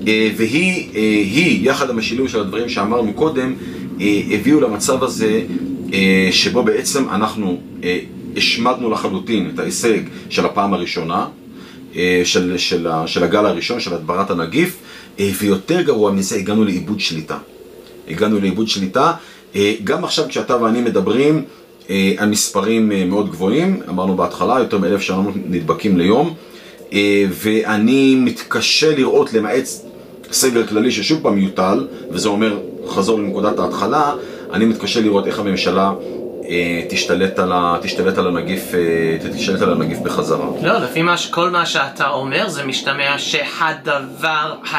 אה, 0.08 0.30
והיא, 0.38 0.90
אה, 0.96 1.02
היא, 1.02 1.70
יחד 1.70 1.90
עם 1.90 2.00
השילוב 2.00 2.28
של 2.28 2.40
הדברים 2.40 2.70
שאמרנו 2.70 3.14
קודם, 3.14 3.54
הביאו 4.32 4.62
למצב 4.62 5.04
הזה 5.04 5.42
שבו 6.32 6.64
בעצם 6.64 7.10
אנחנו 7.10 7.58
השמדנו 8.38 8.90
לחלוטין 8.90 9.52
את 9.54 9.60
ההישג 9.60 10.00
של 10.30 10.46
הפעם 10.46 10.74
הראשונה, 10.74 11.28
אה, 11.96 12.22
של, 12.24 12.58
של, 12.58 12.88
של 13.06 13.24
הגל 13.24 13.46
הראשון, 13.46 13.80
של 13.80 13.94
הדברת 13.94 14.32
הנגיף, 14.32 14.78
אה, 15.20 15.30
ויותר 15.40 15.82
גרוע 15.82 16.12
מזה, 16.12 16.36
הגענו 16.36 16.64
לאיבוד 16.66 17.00
שליטה. 17.00 17.38
הגענו 18.10 18.40
לאיבוד 18.40 18.68
שליטה. 18.68 19.14
אה, 19.56 19.74
גם 19.84 20.04
עכשיו 20.04 20.26
כשאתה 20.30 20.64
ואני 20.64 20.82
מדברים 20.82 21.44
על 22.18 22.30
מספרים 22.30 23.10
מאוד 23.10 23.30
גבוהים, 23.30 23.82
אמרנו 23.90 24.16
בהתחלה, 24.16 24.60
יותר 24.60 24.78
מ-1,700 24.78 25.14
נדבקים 25.50 25.98
ליום, 25.98 26.34
ואני 27.30 28.16
מתקשה 28.16 28.96
לראות, 28.96 29.34
למעט 29.34 29.64
סגר 30.32 30.68
כללי 30.68 30.92
ששוב 30.92 31.20
פעם 31.22 31.38
יוטל, 31.38 31.88
וזה 32.12 32.30
אומר 32.30 32.60
חזור 32.88 33.20
לנקודת 33.20 33.60
ההתחלה, 33.60 34.14
אני 34.54 34.66
מתקשה 34.66 35.02
לראות 35.02 35.28
איך 35.28 35.40
הממשלה 35.40 35.92
תשתלט 36.90 37.40
על, 37.40 37.52
ה, 37.52 37.78
תשתלט 37.82 38.18
על 38.18 38.28
הנגיף, 38.28 38.74
אה, 38.74 39.30
תשתלט 39.36 39.62
על 39.62 39.72
הנגיף 39.72 40.00
בחזרה. 40.00 40.48
לא, 40.62 40.78
לפי 40.78 41.02
מה, 41.02 41.16
כל 41.32 41.50
מה 41.50 41.66
שאתה 41.66 42.10
אומר 42.10 42.50
זה 42.50 42.64
משתמע 42.64 43.16
שהדבר 43.18 44.54
ה, 44.72 44.76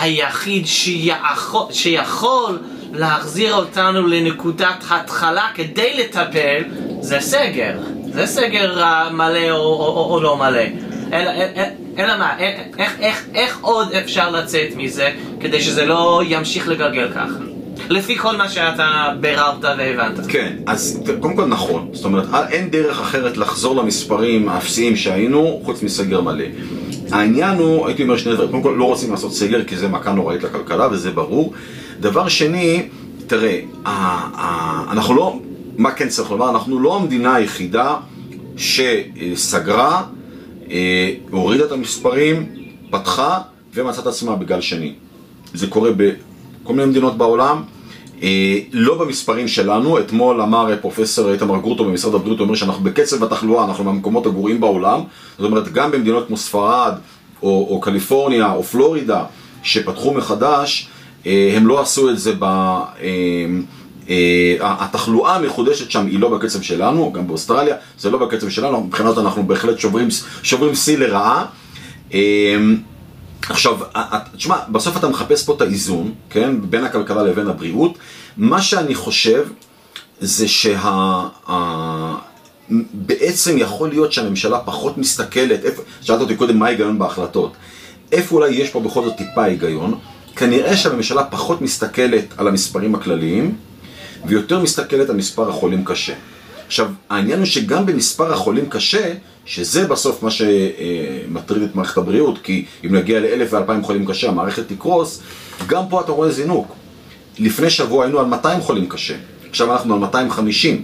היחיד 0.00 0.66
שיכול, 0.66 1.66
שיכול 1.70 2.58
להחזיר 2.92 3.54
אותנו 3.54 4.06
לנקודת 4.06 4.84
התחלה 4.90 5.48
כדי 5.54 5.94
לטפל 5.98 6.62
זה 7.00 7.20
סגר. 7.20 7.78
זה 8.12 8.26
סגר 8.26 8.84
מלא 9.12 9.50
או, 9.50 9.56
או, 9.56 9.86
או, 9.86 10.14
או 10.14 10.20
לא 10.20 10.36
מלא. 10.36 10.62
אלא, 11.12 11.30
אלא 11.98 12.18
מה, 12.18 12.38
איך, 12.38 12.92
איך, 13.00 13.24
איך 13.34 13.58
עוד 13.60 13.92
אפשר 13.92 14.30
לצאת 14.30 14.68
מזה 14.76 15.10
כדי 15.40 15.60
שזה 15.60 15.84
לא 15.84 16.22
ימשיך 16.26 16.68
לגלגל 16.68 17.08
ככה? 17.14 17.51
לפי 17.88 18.18
כל 18.18 18.36
מה 18.36 18.48
שאתה 18.48 19.14
ביררת 19.20 19.64
והבנת. 19.64 20.26
כן, 20.28 20.56
אז 20.66 21.00
קודם 21.20 21.36
כל 21.36 21.46
נכון. 21.46 21.88
זאת 21.92 22.04
אומרת, 22.04 22.26
אין 22.50 22.70
דרך 22.70 23.00
אחרת 23.00 23.36
לחזור 23.36 23.76
למספרים 23.76 24.48
האפסיים 24.48 24.96
שהיינו, 24.96 25.60
חוץ 25.64 25.82
מסגר 25.82 26.20
מלא. 26.20 26.44
העניין 27.10 27.58
הוא, 27.58 27.86
הייתי 27.86 28.02
אומר 28.02 28.16
שני 28.16 28.32
דברים, 28.32 28.50
קודם 28.50 28.62
כל 28.62 28.74
לא 28.78 28.84
רוצים 28.84 29.10
לעשות 29.10 29.32
סגר 29.32 29.64
כי 29.64 29.76
זה 29.76 29.88
מכה 29.88 30.12
נוראית 30.12 30.42
לכלכלה 30.42 30.88
וזה 30.90 31.10
ברור. 31.10 31.52
דבר 32.00 32.28
שני, 32.28 32.88
תראה, 33.26 33.60
אנחנו 34.90 35.14
לא, 35.14 35.38
מה 35.76 35.90
כן 35.90 36.08
צריך 36.08 36.30
לומר? 36.30 36.50
אנחנו 36.50 36.80
לא 36.80 36.96
המדינה 36.96 37.34
היחידה 37.34 37.96
שסגרה, 38.56 40.02
אה, 40.70 41.10
הורידה 41.30 41.64
את 41.64 41.72
המספרים, 41.72 42.46
פתחה 42.90 43.38
ומצאת 43.74 44.06
עצמה 44.06 44.36
בגל 44.36 44.60
שני. 44.60 44.94
זה 45.54 45.66
קורה 45.66 45.90
בכל 46.62 46.72
מיני 46.72 46.90
מדינות 46.90 47.18
בעולם, 47.18 47.62
אה, 48.22 48.58
לא 48.72 48.98
במספרים 48.98 49.48
שלנו, 49.48 49.98
אתמול 49.98 50.40
אמר 50.40 50.76
פרופסור 50.80 51.32
איתמר 51.32 51.58
גרוטו 51.58 51.84
במשרד 51.84 52.14
הבריאות, 52.14 52.38
הוא 52.38 52.44
אומר 52.44 52.56
שאנחנו 52.56 52.84
בקצב 52.84 53.24
התחלואה, 53.24 53.64
אנחנו 53.64 53.84
מהמקומות 53.84 54.26
הגרועים 54.26 54.60
בעולם, 54.60 55.00
זאת 55.38 55.46
אומרת 55.46 55.72
גם 55.72 55.90
במדינות 55.90 56.26
כמו 56.26 56.36
ספרד, 56.36 56.94
או, 57.42 57.66
או 57.70 57.80
קליפורניה, 57.80 58.52
או 58.52 58.62
פלורידה, 58.62 59.24
שפתחו 59.62 60.14
מחדש, 60.14 60.88
אה, 61.26 61.52
הם 61.56 61.66
לא 61.66 61.80
עשו 61.80 62.10
את 62.10 62.18
זה 62.18 62.32
ב... 62.38 62.44
אה, 62.44 63.46
התחלואה 64.60 65.36
המחודשת 65.36 65.90
שם 65.90 66.06
היא 66.06 66.20
לא 66.20 66.28
בקצב 66.28 66.62
שלנו, 66.62 67.12
גם 67.12 67.26
באוסטרליה, 67.26 67.76
זה 67.98 68.10
לא 68.10 68.18
בקצב 68.18 68.48
שלנו, 68.48 68.80
מבחינת 68.80 69.18
אנחנו 69.18 69.42
בהחלט 69.46 69.78
שוברים 70.42 70.74
שיא 70.74 70.98
לרעה. 70.98 71.44
עכשיו, 73.48 73.78
תשמע, 74.36 74.56
בסוף 74.68 74.96
אתה 74.96 75.08
מחפש 75.08 75.44
פה 75.44 75.54
את 75.54 75.60
האיזון, 75.60 76.12
כן, 76.30 76.70
בין 76.70 76.84
הכלכלה 76.84 77.22
לבין 77.22 77.48
הבריאות. 77.48 77.98
מה 78.36 78.62
שאני 78.62 78.94
חושב 78.94 79.46
זה 80.20 80.48
שה... 80.48 81.28
בעצם 82.92 83.58
יכול 83.58 83.88
להיות 83.88 84.12
שהממשלה 84.12 84.58
פחות 84.58 84.98
מסתכלת, 84.98 85.60
שאלת 86.00 86.20
אותי 86.20 86.36
קודם 86.36 86.58
מה 86.58 86.66
ההיגיון 86.66 86.98
בהחלטות, 86.98 87.52
איפה 88.12 88.34
אולי 88.34 88.50
יש 88.50 88.70
פה 88.70 88.80
בכל 88.80 89.04
זאת 89.04 89.16
טיפה 89.16 89.44
היגיון, 89.44 89.98
כנראה 90.36 90.76
שהממשלה 90.76 91.24
פחות 91.24 91.62
מסתכלת 91.62 92.24
על 92.36 92.48
המספרים 92.48 92.94
הכלליים, 92.94 93.54
ויותר 94.24 94.60
מסתכלת 94.60 95.10
על 95.10 95.16
מספר 95.16 95.48
החולים 95.48 95.84
קשה. 95.84 96.14
עכשיו, 96.72 96.90
העניין 97.10 97.38
הוא 97.38 97.46
שגם 97.46 97.86
במספר 97.86 98.32
החולים 98.32 98.68
קשה, 98.68 99.12
שזה 99.44 99.86
בסוף 99.88 100.22
מה 100.22 100.30
שמטריד 100.30 101.62
את 101.62 101.74
מערכת 101.74 101.96
הבריאות, 101.96 102.38
כי 102.42 102.64
אם 102.86 102.94
נגיע 102.94 103.20
לאלף 103.20 103.52
ואלפיים 103.52 103.82
חולים 103.82 104.06
קשה, 104.06 104.28
המערכת 104.28 104.68
תקרוס, 104.68 105.22
גם 105.66 105.82
פה 105.90 106.00
אתה 106.00 106.12
רואה 106.12 106.30
זינוק. 106.30 106.74
לפני 107.38 107.70
שבוע 107.70 108.04
היינו 108.04 108.20
על 108.20 108.26
200 108.26 108.60
חולים 108.60 108.86
קשה, 108.88 109.14
עכשיו 109.50 109.72
אנחנו 109.72 109.94
על 109.94 110.00
250. 110.00 110.82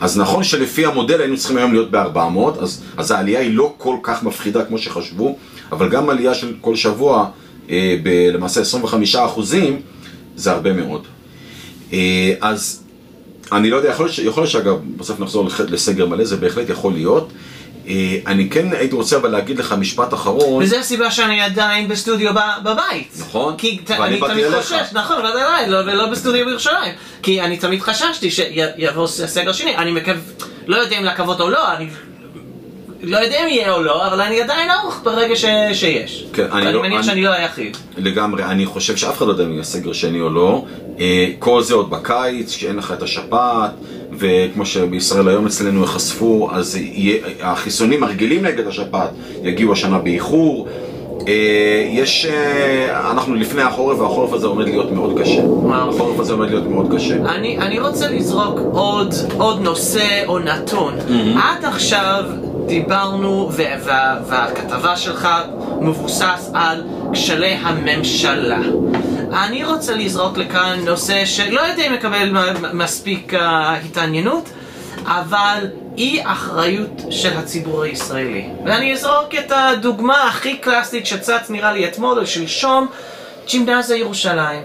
אז 0.00 0.18
נכון 0.18 0.44
שלפי 0.44 0.86
המודל 0.86 1.20
היינו 1.20 1.36
צריכים 1.36 1.56
היום 1.56 1.72
להיות 1.72 1.90
ב-400, 1.90 2.60
אז, 2.60 2.82
אז 2.96 3.10
העלייה 3.10 3.40
היא 3.40 3.54
לא 3.54 3.74
כל 3.78 3.96
כך 4.02 4.22
מפחידה 4.22 4.64
כמו 4.64 4.78
שחשבו, 4.78 5.36
אבל 5.72 5.88
גם 5.88 6.10
עלייה 6.10 6.34
של 6.34 6.54
כל 6.60 6.76
שבוע, 6.76 7.30
אה, 7.70 7.96
בלמעשה 8.02 8.60
25 8.60 9.16
אחוזים, 9.16 9.80
זה 10.36 10.52
הרבה 10.52 10.72
מאוד. 10.72 11.06
אה, 11.92 12.34
אז 12.40 12.87
אני 13.52 13.70
לא 13.70 13.76
יודע, 13.76 13.88
יכול 13.88 14.08
להיות 14.36 14.48
שאגב, 14.48 14.76
בסוף 14.96 15.20
נחזור 15.20 15.48
לסגר 15.68 16.06
מלא, 16.06 16.24
זה 16.24 16.36
בהחלט 16.36 16.68
יכול 16.70 16.92
להיות. 16.92 17.32
אה, 17.88 18.16
אני 18.26 18.50
כן 18.50 18.72
הייתי 18.72 18.94
רוצה 18.94 19.16
אבל 19.16 19.28
להגיד 19.28 19.58
לך 19.58 19.72
משפט 19.72 20.14
אחרון. 20.14 20.62
וזה 20.62 20.80
הסיבה 20.80 21.10
שאני 21.10 21.40
עדיין 21.40 21.88
בסטודיו 21.88 22.30
בבית. 22.64 23.16
נכון, 23.20 23.56
כי 23.56 23.80
אני 23.90 24.20
תמיד 24.20 24.44
חושש, 24.54 24.92
נכון, 24.92 25.18
ודאי, 25.18 25.70
לא, 25.70 25.76
ולא 25.76 26.10
בסטודיו 26.10 26.46
בירושלים. 26.46 26.92
כי 27.22 27.40
אני 27.40 27.56
תמיד 27.56 27.80
חששתי 27.82 28.30
שיבוא 28.30 29.06
סגר 29.06 29.52
שני, 29.52 29.76
אני 29.76 29.92
מקווה, 29.92 30.20
לא 30.66 30.76
יודע 30.76 30.98
אם 30.98 31.04
לקוות 31.04 31.40
או 31.40 31.50
לא, 31.50 31.72
אני 31.72 31.88
לא 33.02 33.16
יודע 33.18 33.36
אם 33.42 33.48
יהיה 33.48 33.72
או 33.72 33.82
לא, 33.82 34.06
אבל 34.06 34.20
אני 34.20 34.40
עדיין 34.40 34.70
ערוך 34.70 35.00
ברגע 35.04 35.36
ש... 35.36 35.44
שיש. 35.72 36.26
כן, 36.32 36.46
אני 36.52 36.62
ואני 36.62 36.72
לא... 36.72 36.82
מניח 36.82 36.98
אני... 36.98 37.06
שאני 37.06 37.22
לא 37.22 37.30
היחיד. 37.30 37.76
לגמרי, 37.96 38.44
אני 38.44 38.66
חושב 38.66 38.96
שאף 38.96 39.18
אחד 39.18 39.26
לא 39.26 39.32
יודע 39.32 39.44
אם 39.44 39.52
יהיה 39.52 39.64
סגר 39.64 39.92
שני 39.92 40.20
או 40.20 40.30
לא. 40.30 40.64
אה, 41.00 41.30
כל 41.38 41.62
זה 41.62 41.74
עוד 41.74 41.90
בקיץ, 41.90 42.56
כשאין 42.56 42.76
לך 42.76 42.92
את 42.92 43.02
השפעת, 43.02 43.70
וכמו 44.18 44.66
שבישראל 44.66 45.28
היום 45.28 45.46
אצלנו 45.46 45.80
ייחשפו, 45.80 46.50
אז 46.52 46.76
יהיה, 46.76 47.16
החיסונים 47.40 48.02
הרגילים 48.02 48.46
נגד 48.46 48.66
השפעת 48.66 49.10
יגיעו 49.42 49.72
השנה 49.72 49.98
באיחור. 49.98 50.68
אה, 51.28 51.86
יש, 51.88 52.26
אה, 52.26 53.10
אנחנו 53.10 53.34
לפני 53.34 53.62
החורף, 53.62 54.00
והחורף 54.00 54.32
הזה 54.32 54.46
עומד 54.46 54.68
להיות 54.68 54.92
מאוד 54.92 55.18
קשה. 55.20 55.40
וואו. 55.40 55.90
החורף 55.90 56.20
הזה 56.20 56.32
עומד 56.32 56.50
להיות 56.50 56.66
מאוד 56.66 56.94
קשה. 56.94 57.16
אני, 57.16 57.58
אני 57.58 57.80
רוצה 57.80 58.10
לזרוק 58.10 58.60
עוד, 58.72 59.14
עוד 59.38 59.60
נושא 59.60 60.24
או 60.26 60.38
נתון. 60.38 60.94
עד 61.42 61.64
עכשיו 61.64 62.24
דיברנו, 62.66 63.50
והכתבה 64.26 64.96
שלך 64.96 65.28
מבוסס 65.80 66.50
על 66.54 66.82
כשלי 67.12 67.56
הממשלה. 67.62 68.60
אני 69.32 69.64
רוצה 69.64 69.94
לזרוק 69.94 70.38
לכאן 70.38 70.78
נושא 70.84 71.24
שלא 71.24 71.60
יודע 71.60 71.86
אם 71.86 71.92
מקבל 71.92 72.36
מספיק 72.72 73.34
uh, 73.34 73.36
התעניינות, 73.84 74.50
אבל 75.04 75.66
אי 75.98 76.22
אחריות 76.24 77.02
של 77.10 77.36
הציבור 77.38 77.82
הישראלי. 77.82 78.48
ואני 78.64 78.92
אזרוק 78.92 79.34
את 79.38 79.52
הדוגמה 79.54 80.28
הכי 80.28 80.56
קלאסית 80.56 81.06
שצץ 81.06 81.50
נראה 81.50 81.72
לי 81.72 81.88
אתמול 81.88 82.18
או 82.18 82.26
שלשום, 82.26 82.88
ג'ימנזיה 83.48 83.96
ירושלים. 83.96 84.62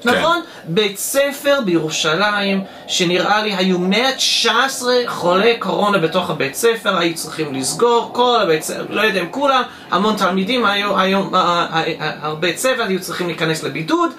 כן. 0.00 0.10
נכון? 0.10 0.40
בית 0.64 0.98
ספר 0.98 1.60
בירושלים, 1.64 2.64
שנראה 2.86 3.42
לי 3.42 3.54
היו 3.54 3.78
119 3.78 4.94
חולי 5.06 5.56
קורונה 5.58 5.98
בתוך 5.98 6.30
הבית 6.30 6.54
ספר, 6.54 6.98
היו 6.98 7.14
צריכים 7.14 7.54
לסגור, 7.54 8.10
כל 8.12 8.38
הבית 8.42 8.62
ספר, 8.62 8.86
לא 8.88 9.00
יודע 9.00 9.20
אם 9.20 9.28
כולם, 9.30 9.62
המון 9.90 10.16
תלמידים, 10.16 10.64
היו, 10.64 10.98
היו, 10.98 11.34
אה, 11.34 11.66
אה, 11.72 11.84
אה, 12.00 12.12
הרבה 12.20 12.52
צוות 12.52 12.88
היו 12.88 13.00
צריכים 13.00 13.26
להיכנס 13.26 13.62
לבידוד, 13.62 14.10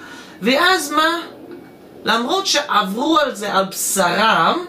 ואז 0.42 0.90
מה? 0.90 1.18
למרות 2.04 2.46
שעברו 2.46 3.18
על 3.18 3.34
זה 3.34 3.52
על 3.54 3.64
בשרם, 3.64 4.64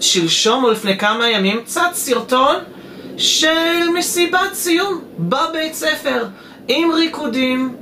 שלשום 0.00 0.64
או 0.64 0.70
לפני 0.70 0.98
כמה 0.98 1.28
ימים, 1.28 1.60
צץ 1.64 1.92
סרטון 1.92 2.56
של 3.16 3.88
מסיבת 3.98 4.54
סיום 4.54 5.00
בבית 5.18 5.74
ספר, 5.74 6.24
עם 6.68 6.90
ריקודים, 6.92 7.76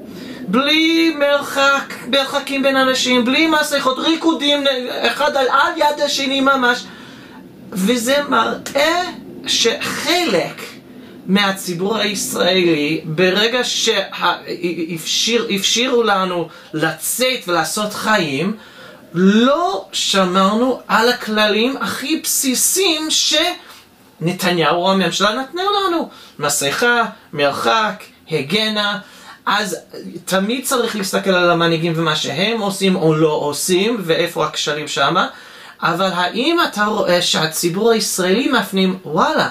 בלי 0.49 1.15
מרחק, 1.19 1.95
מרחקים 2.09 2.63
בין 2.63 2.77
אנשים, 2.77 3.25
בלי 3.25 3.47
מסכות, 3.47 3.99
ריקודים 3.99 4.65
אחד 5.03 5.37
על, 5.37 5.47
על 5.49 5.73
יד 5.77 6.01
השני 6.05 6.41
ממש. 6.41 6.85
וזה 7.73 8.17
מראה 8.29 9.03
שחלק 9.47 10.63
מהציבור 11.27 11.97
הישראלי, 11.97 13.01
ברגע 13.05 13.61
שהפשירו 15.05 16.03
לנו 16.03 16.49
לצאת 16.75 17.49
ולעשות 17.49 17.95
חיים, 17.95 18.57
לא 19.15 19.87
שמרנו 19.93 20.81
על 20.89 21.09
הכללים 21.09 21.77
הכי 21.77 22.21
בסיסיים 22.23 23.09
שנתניהו 23.11 24.77
או 24.77 24.93
הממשלה 24.93 25.35
נתנו 25.35 25.63
לנו. 25.63 26.09
מסכה, 26.39 27.05
מרחק, 27.33 28.05
הגנה. 28.31 28.99
אז 29.47 29.77
תמיד 30.25 30.65
צריך 30.65 30.97
להסתכל 30.97 31.31
על 31.31 31.51
המנהיגים 31.51 31.93
ומה 31.97 32.17
שהם 32.17 32.61
עושים 32.61 32.97
או 32.97 33.15
לא 33.15 33.33
עושים, 33.33 33.97
ואיפה 34.01 34.47
הכשלים 34.47 34.89
שמה. 34.89 35.29
אבל 35.83 36.11
האם 36.15 36.59
אתה 36.69 36.85
רואה 36.85 37.23
שהציבור 37.23 37.91
הישראלי 37.91 38.49
מפנים, 38.49 38.99
וואלה, 39.05 39.49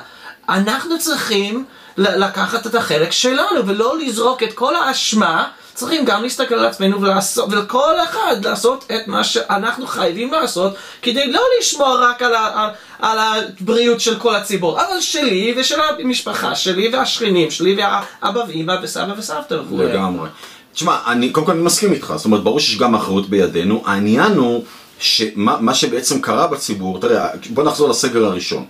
אנחנו 0.49 0.99
צריכים 0.99 1.65
לקחת 1.97 2.67
את 2.67 2.75
החלק 2.75 3.11
שלנו 3.11 3.67
ולא 3.67 3.99
לזרוק 3.99 4.43
את 4.43 4.53
כל 4.53 4.75
האשמה, 4.75 5.47
צריכים 5.73 6.05
גם 6.05 6.23
להסתכל 6.23 6.55
על 6.55 6.65
עצמנו 6.65 7.01
ולעשות, 7.01 7.51
ולכל 7.51 7.93
אחד 8.03 8.45
לעשות 8.45 8.85
את 8.95 9.07
מה 9.07 9.23
שאנחנו 9.23 9.87
חייבים 9.87 10.31
לעשות 10.33 10.73
כדי 11.01 11.31
לא 11.31 11.41
לשמור 11.59 11.97
רק 12.01 12.21
על, 12.21 12.35
ה- 12.35 12.51
על, 12.55 12.69
על 12.99 13.17
הבריאות 13.19 14.01
של 14.01 14.19
כל 14.19 14.35
הציבור, 14.35 14.79
אבל 14.81 15.01
שלי 15.01 15.53
ושל 15.57 15.79
המשפחה 15.99 16.55
שלי 16.55 16.89
והשכנים 16.93 17.51
שלי 17.51 17.75
והאבא 17.77 18.39
ואמא 18.47 18.73
וסבא 18.83 19.13
וסבתא. 19.17 19.55
לגמרי. 19.71 20.29
תשמע, 20.73 20.97
אני 21.07 21.29
קודם 21.29 21.45
כל 21.45 21.51
אני 21.51 21.61
מסכים 21.61 21.93
איתך, 21.93 22.13
זאת 22.15 22.25
אומרת, 22.25 22.43
ברור 22.43 22.59
שיש 22.59 22.77
גם 22.77 22.95
אחריות 22.95 23.29
בידינו. 23.29 23.83
העניין 23.85 24.31
הוא 24.33 24.63
שמה 24.99 25.57
מה 25.59 25.73
שבעצם 25.75 26.21
קרה 26.21 26.47
בציבור, 26.47 26.99
תראה, 26.99 27.27
בוא 27.49 27.63
נחזור 27.63 27.89
לסגר 27.89 28.25
הראשון. 28.25 28.65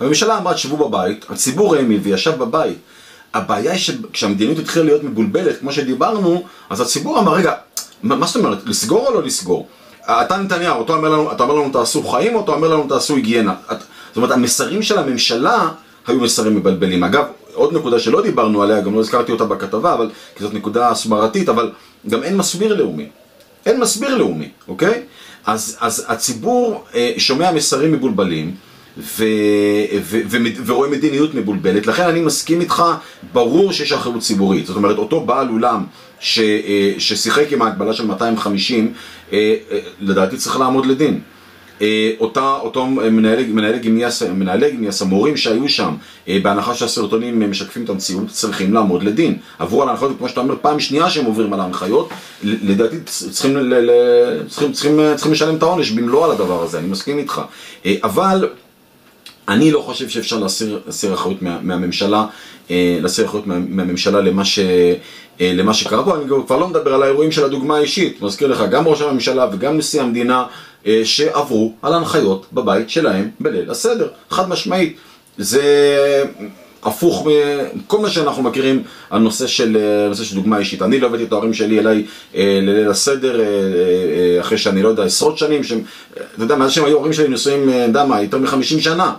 הממשלה 0.00 0.38
אמרה, 0.38 0.54
תשבו 0.54 0.88
בבית, 0.88 1.24
הציבור 1.30 1.76
האמין 1.76 2.00
וישב 2.02 2.38
בבית. 2.38 2.78
הבעיה 3.34 3.72
היא 3.72 3.80
שכשהמדיניות 3.80 4.58
התחילה 4.58 4.84
להיות 4.84 5.04
מבולבלת, 5.04 5.60
כמו 5.60 5.72
שדיברנו, 5.72 6.44
אז 6.70 6.80
הציבור 6.80 7.18
אמר, 7.18 7.32
רגע, 7.32 7.52
מה, 8.02 8.26
זאת 8.26 8.36
אומרת, 8.36 8.58
לסגור 8.66 9.06
או 9.06 9.14
לא 9.14 9.22
לסגור? 9.22 9.68
אתה 10.04 10.36
נתניהו, 10.36 10.84
אתה 10.84 10.92
אומר 10.92 11.08
לנו, 11.08 11.32
אתה 11.32 11.42
אומר 11.42 11.54
לנו 11.54 11.70
תעשו 11.72 12.02
חיים 12.02 12.34
או 12.34 12.44
אתה 12.44 12.52
אומר 12.52 12.68
לנו 12.68 12.88
תעשו 12.88 13.16
היגיינה? 13.16 13.54
את, 13.72 13.78
זאת 14.08 14.16
אומרת, 14.16 14.30
המסרים 14.30 14.82
של 14.82 14.98
הממשלה 14.98 15.68
היו 16.06 16.20
מסרים 16.20 16.56
מבלבלים. 16.56 17.04
אגב, 17.04 17.24
עוד 17.54 17.74
נקודה 17.74 17.98
שלא 17.98 18.22
דיברנו 18.22 18.62
עליה, 18.62 18.80
גם 18.80 18.94
לא 18.94 19.00
הזכרתי 19.00 19.32
אותה 19.32 19.44
בכתבה, 19.44 19.94
אבל, 19.94 20.10
כי 20.36 20.44
זאת 20.44 20.54
נקודה 20.54 20.88
הסברתית, 20.88 21.48
אבל 21.48 21.70
גם 22.08 22.22
אין 22.22 22.36
מסביר 22.36 22.74
לאומי. 22.74 23.08
אין 23.66 23.80
מסביר 23.80 24.16
לאומי, 24.16 24.48
אוקיי? 24.68 25.02
אז, 25.46 25.76
אז 25.80 26.04
הציבור 26.08 26.84
אה, 26.94 27.12
שומע 27.18 27.52
מסרים 27.52 27.92
מבולבלים 27.92 28.54
ורואה 30.66 30.88
מדיניות 30.88 31.34
מבולבלת, 31.34 31.86
לכן 31.86 32.02
אני 32.02 32.20
מסכים 32.20 32.60
איתך, 32.60 32.82
ברור 33.32 33.72
שיש 33.72 33.92
אחריות 33.92 34.20
ציבורית. 34.20 34.66
זאת 34.66 34.76
אומרת, 34.76 34.98
אותו 34.98 35.20
בעל 35.20 35.48
אולם 35.48 35.84
ש, 36.20 36.38
אה, 36.38 36.92
ששיחק 36.98 37.52
עם 37.52 37.62
ההגבלה 37.62 37.92
של 37.92 38.06
250, 38.06 38.92
אה, 39.32 39.54
אה, 39.70 39.78
לדעתי 40.00 40.36
צריך 40.36 40.60
לעמוד 40.60 40.86
לדין. 40.86 41.20
אותה, 42.20 42.52
אותו 42.60 42.86
מנהלי, 42.86 43.44
מנהלי 43.44 43.78
גימניאס, 43.78 44.22
מנהלי 44.22 44.70
גימניאס, 44.70 45.02
המורים 45.02 45.36
שהיו 45.36 45.68
שם, 45.68 45.94
בהנחה 46.28 46.74
שהסרטונים 46.74 47.50
משקפים 47.50 47.84
את 47.84 47.88
המציאות, 47.88 48.28
צריכים 48.28 48.74
לעמוד 48.74 49.02
לדין. 49.02 49.36
עברו 49.58 49.82
על 49.82 49.88
ההנחיות, 49.88 50.18
כמו 50.18 50.28
שאתה 50.28 50.40
אומר, 50.40 50.54
פעם 50.60 50.80
שנייה 50.80 51.10
שהם 51.10 51.24
עוברים 51.24 51.52
על 51.52 51.60
ההנחיות, 51.60 52.08
לדעתי 52.42 52.96
צריכים, 53.04 53.56
צריכים, 54.48 54.72
צריכים, 54.72 55.00
צריכים 55.14 55.32
לשלם 55.32 55.56
את 55.56 55.62
העונש 55.62 55.90
במלואו 55.90 56.24
על 56.24 56.30
הדבר 56.30 56.62
הזה, 56.62 56.78
אני 56.78 56.88
מסכים 56.88 57.18
איתך. 57.18 57.40
אבל 58.04 58.48
אני 59.48 59.70
לא 59.70 59.80
חושב 59.80 60.08
שאפשר 60.08 60.38
להסיר, 60.38 60.80
להסיר 60.86 61.14
אחריות 61.14 61.42
מה, 61.42 61.58
מהממשלה, 61.62 62.26
אה, 62.70 62.98
להסיר 63.02 63.26
אחריות 63.26 63.46
מה, 63.46 63.58
מהממשלה 63.68 64.20
למה, 64.20 64.44
ש, 64.44 64.58
אה, 65.40 65.52
למה 65.54 65.74
שקרה 65.74 66.04
פה, 66.04 66.16
אני 66.16 66.24
כבר 66.46 66.56
לא 66.56 66.68
מדבר 66.68 66.94
על 66.94 67.02
האירועים 67.02 67.32
של 67.32 67.44
הדוגמה 67.44 67.76
האישית, 67.76 68.22
מזכיר 68.22 68.48
לך, 68.48 68.62
גם 68.70 68.88
ראש 68.88 69.00
הממשלה 69.00 69.46
וגם 69.52 69.78
נשיא 69.78 70.02
המדינה 70.02 70.44
אה, 70.86 71.00
שעברו 71.04 71.72
על 71.82 71.94
הנחיות 71.94 72.46
בבית 72.52 72.90
שלהם 72.90 73.30
בליל 73.40 73.70
הסדר, 73.70 74.08
חד 74.30 74.48
משמעית. 74.48 74.96
זה 75.38 76.24
הפוך 76.82 77.26
מכל 77.26 77.98
מה 77.98 78.10
שאנחנו 78.10 78.42
מכירים 78.42 78.82
על 79.10 79.20
נושא 79.20 79.46
של, 79.46 79.76
אה, 79.76 80.08
נושא 80.08 80.24
של 80.24 80.34
דוגמה 80.34 80.58
אישית. 80.58 80.82
אני 80.82 81.00
לא 81.00 81.06
הבאתי 81.06 81.22
את 81.22 81.32
ההורים 81.32 81.54
שלי 81.54 81.78
אליי 81.78 82.06
לליל 82.34 82.90
הסדר 82.90 83.40
אחרי 84.40 84.58
שאני 84.58 84.82
לא 84.82 84.88
יודע, 84.88 85.04
עשרות 85.04 85.38
שנים, 85.38 85.64
שהם, 85.64 85.80
אתה 86.12 86.42
יודע, 86.42 86.56
מאז 86.56 86.72
שהם 86.72 86.84
היו 86.84 86.94
ההורים 86.94 87.12
שלי 87.12 87.28
נשואים, 87.28 87.68
אתה 87.68 87.76
יודע 87.76 88.04
מה, 88.04 88.22
יותר 88.22 88.38
מחמישים 88.38 88.80
שנה. 88.80 89.14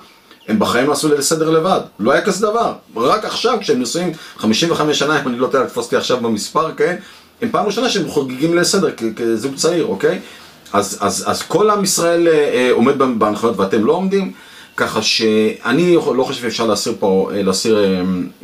הם 0.49 0.59
בחיים 0.59 0.87
לא 0.87 0.91
עשו 0.91 1.07
ליל 1.07 1.21
סדר 1.21 1.49
לבד, 1.49 1.79
לא 1.99 2.11
היה 2.11 2.21
כזה 2.21 2.47
דבר. 2.47 2.73
רק 2.95 3.25
עכשיו, 3.25 3.57
כשהם 3.61 3.81
נשואים 3.81 4.11
55 4.37 4.99
שנה, 4.99 5.21
אם 5.21 5.27
אני 5.27 5.39
לא 5.39 5.45
יודע 5.45 5.59
לתפוס 5.59 5.85
אותי 5.85 5.95
עכשיו 5.95 6.17
במספר, 6.17 6.71
כן? 6.77 6.95
הם 7.41 7.49
פעם 7.51 7.65
ראשונה 7.65 7.89
שהם 7.89 8.07
חוגגים 8.07 8.53
ליל 8.53 8.63
סדר 8.63 8.89
כזוג 9.15 9.55
צעיר, 9.55 9.85
אוקיי? 9.85 10.19
אז, 10.73 10.97
אז, 11.01 11.23
אז 11.27 11.41
כל 11.41 11.69
עם 11.69 11.83
ישראל 11.83 12.27
אה, 12.27 12.33
אה, 12.33 12.69
עומד 12.71 12.97
בהנחיות 13.19 13.57
ואתם 13.57 13.85
לא 13.85 13.93
עומדים, 13.93 14.31
ככה 14.77 15.01
שאני 15.01 15.95
לא 15.95 16.23
חושב 16.23 16.41
שאפשר 16.41 16.67
להסיר 16.67 16.93
פה, 16.99 17.29
אה, 17.33 17.43
להסיר 17.43 17.77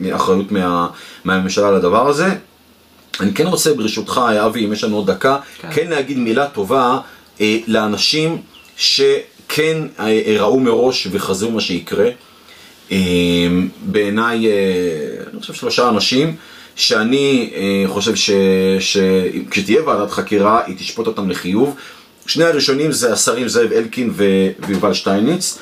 אה, 0.03 0.15
אחריות 0.15 0.51
מה, 0.51 0.87
מהממשלה 1.23 1.71
לדבר 1.71 2.07
הזה. 2.07 2.27
אני 3.19 3.33
כן 3.33 3.47
רוצה 3.47 3.73
ברשותך, 3.73 4.21
אבי, 4.45 4.65
אם 4.65 4.73
יש 4.73 4.83
לנו 4.83 4.95
עוד 4.95 5.11
דקה, 5.11 5.37
כן. 5.61 5.67
כן, 5.73 5.87
להגיד 5.89 6.17
מילה 6.17 6.47
טובה 6.47 6.99
אה, 7.41 7.57
לאנשים 7.67 8.41
שכן 8.77 9.34
אה, 9.59 10.37
ראו 10.39 10.59
מראש 10.59 11.07
וחזו 11.11 11.51
מה 11.51 11.61
שיקרה. 11.61 12.09
אה, 12.91 12.97
בעיניי, 13.81 14.47
אה, 14.47 14.53
אני 15.33 15.39
חושב 15.41 15.53
שלושה 15.53 15.89
אנשים, 15.89 16.35
שאני 16.75 17.53
חושב 17.87 18.35
שכשתהיה 18.79 19.83
ועדת 19.83 20.11
חקירה, 20.11 20.61
היא 20.65 20.75
תשפוט 20.77 21.07
אותם 21.07 21.29
לחיוב. 21.29 21.75
שני 22.27 22.43
הראשונים 22.43 22.91
זה 22.91 23.13
השרים 23.13 23.47
זאב 23.47 23.71
אלקין 23.71 24.13
ויובל 24.67 24.93
שטייניץ. 24.93 25.57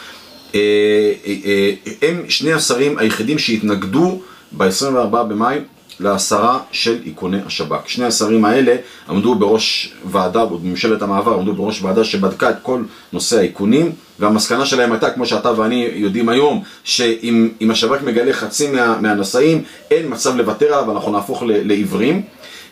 הם 2.02 2.24
שני 2.30 2.54
השרים 2.54 2.98
היחידים 2.98 3.40
שהתנגדו 3.40 4.22
ב-24 4.52 5.24
במאי 5.24 5.60
להסרה 6.00 6.60
של 6.72 6.98
איכוני 7.06 7.38
השב"כ. 7.46 7.90
שני 7.90 8.06
השרים 8.06 8.46
האלה 8.46 8.76
עמדו 9.10 9.36
בראש 9.36 9.94
ועדה, 10.06 10.46
בממשלת 10.46 11.02
המעבר 11.02 11.34
עמדו 11.34 11.54
בראש 11.54 11.82
ועדה 11.82 12.04
שבדקה 12.04 12.50
את 12.50 12.56
כל 12.62 12.84
נושא 13.14 13.38
האיכונים, 13.38 13.92
והמסקנה 14.20 14.66
שלהם 14.66 14.92
הייתה, 14.92 15.10
כמו 15.10 15.26
שאתה 15.26 15.60
ואני 15.60 15.90
יודעים 15.94 16.30
היום, 16.30 16.64
שאם 16.84 17.50
אם 17.62 17.72
השב"כ 17.72 18.02
מגלה 18.02 18.34
חצי 18.34 18.72
מה, 18.72 18.98
מהנשאים, 19.02 19.64
אין 19.92 20.06
מצב 20.10 20.38
לוותר 20.38 20.66
עליו, 20.66 20.84
ואנחנו 20.88 21.12
נהפוך 21.12 21.44
ל- 21.44 21.68
לעיוורים. 21.68 22.22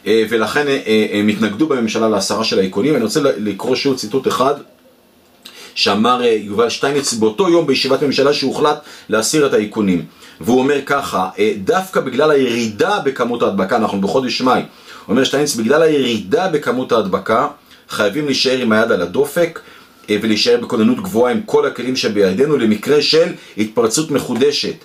אה, 0.07 0.23
ולכן 0.29 0.67
אה, 0.67 0.79
אה, 0.87 1.07
הם 1.11 1.27
התנגדו 1.27 1.67
בממשלה 1.67 2.09
להסרה 2.09 2.43
של 2.43 2.59
האיכונים. 2.59 2.95
אני 2.95 3.03
רוצה 3.03 3.19
לקרוא 3.23 3.75
שוב 3.75 3.97
ציטוט 3.97 4.27
אחד 4.27 4.53
שאמר 5.75 6.23
אה, 6.23 6.37
יובל 6.41 6.69
שטייניץ 6.69 7.13
באותו 7.13 7.49
יום 7.49 7.67
בישיבת 7.67 8.03
ממשלה 8.03 8.33
שהוחלט 8.33 8.79
להסיר 9.09 9.45
את 9.45 9.53
האיכונים. 9.53 10.05
והוא 10.41 10.59
אומר 10.59 10.81
ככה, 10.85 11.29
אה, 11.39 11.53
דווקא 11.63 11.99
בגלל 11.99 12.31
הירידה 12.31 12.99
בכמות 12.99 13.43
ההדבקה, 13.43 13.75
אנחנו 13.75 14.01
בחודש 14.01 14.41
מאי, 14.41 14.61
אומר 15.07 15.23
שטייניץ, 15.23 15.55
בגלל 15.55 15.81
הירידה 15.81 16.47
בכמות 16.47 16.91
ההדבקה, 16.91 17.47
חייבים 17.89 18.25
להישאר 18.25 18.57
עם 18.57 18.71
היד 18.71 18.91
על 18.91 19.01
הדופק 19.01 19.59
אה, 20.09 20.17
ולהישאר 20.21 20.57
בכוננות 20.61 20.97
גבוהה 20.97 21.31
עם 21.33 21.41
כל 21.45 21.67
הכלים 21.67 21.95
שבידינו 21.95 22.57
למקרה 22.57 23.01
של 23.01 23.33
התפרצות 23.57 24.11
מחודשת. 24.11 24.75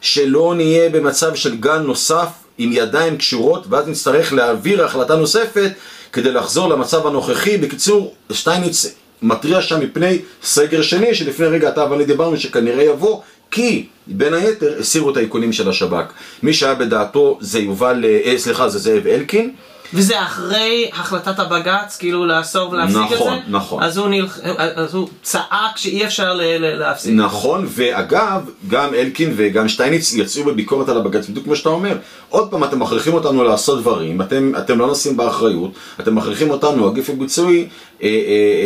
שלא 0.00 0.54
נהיה 0.56 0.90
במצב 0.90 1.34
של 1.34 1.56
גל 1.56 1.78
נוסף 1.78 2.28
עם 2.58 2.70
ידיים 2.72 3.16
קשורות 3.16 3.66
ואז 3.68 3.88
נצטרך 3.88 4.32
להעביר 4.32 4.84
החלטה 4.84 5.16
נוספת 5.16 5.70
כדי 6.12 6.32
לחזור 6.32 6.68
למצב 6.68 7.06
הנוכחי. 7.06 7.58
בקיצור, 7.58 8.14
שטייניץ 8.32 8.94
מתריע 9.22 9.62
שם 9.62 9.80
מפני 9.80 10.18
סגר 10.42 10.82
שני 10.82 11.14
שלפני 11.14 11.46
רגע 11.46 11.68
אתה 11.68 11.90
ואני 11.90 12.04
דיברנו 12.04 12.36
שכנראה 12.36 12.84
יבוא 12.84 13.20
כי 13.50 13.86
בין 14.06 14.34
היתר 14.34 14.76
הסירו 14.80 15.10
את 15.10 15.16
האיכונים 15.16 15.52
של 15.52 15.68
השב"כ. 15.68 16.12
מי 16.42 16.54
שהיה 16.54 16.74
בדעתו 16.74 17.38
זה 17.40 17.58
יובל, 17.58 18.04
אה, 18.04 18.38
סליחה, 18.38 18.68
זה 18.68 18.78
זאב 18.78 19.06
אלקין. 19.06 19.54
וזה 19.94 20.22
אחרי 20.22 20.90
החלטת 20.92 21.38
הבג"ץ, 21.38 21.96
כאילו 21.96 22.26
לאסור 22.26 22.70
ולהפסיק 22.70 22.96
נכון, 22.96 23.38
את 23.38 23.44
זה? 23.46 23.52
נכון. 23.52 23.82
אז 23.82 23.98
הוא, 23.98 24.08
נלח... 24.08 24.38
אז 24.76 24.94
הוא 24.94 25.08
צעק 25.22 25.76
שאי 25.76 26.04
אפשר 26.04 26.34
ל... 26.34 26.42
ל... 26.42 26.78
להפסיק. 26.78 27.12
נכון, 27.14 27.66
ואגב, 27.68 28.50
גם 28.68 28.94
אלקין 28.94 29.32
וגם 29.36 29.68
שטייניץ 29.68 30.14
יצאו 30.14 30.44
בביקורת 30.44 30.88
על 30.88 30.96
הבג"ץ, 30.96 31.28
בדיוק 31.28 31.44
כמו 31.44 31.56
שאתה 31.56 31.68
אומר. 31.68 31.96
עוד 32.28 32.50
פעם, 32.50 32.64
אתם 32.64 32.80
מכריחים 32.80 33.14
אותנו 33.14 33.44
לעשות 33.44 33.80
דברים, 33.80 34.20
אתם, 34.20 34.52
אתם 34.58 34.78
לא 34.78 34.86
נושאים 34.86 35.16
באחריות, 35.16 35.70
אתם 36.00 36.14
מכריחים 36.14 36.50
אותנו, 36.50 36.86
הגוף 36.86 37.10
הביצועי, 37.10 37.68
אה, 38.02 38.08
אה, 38.08 38.12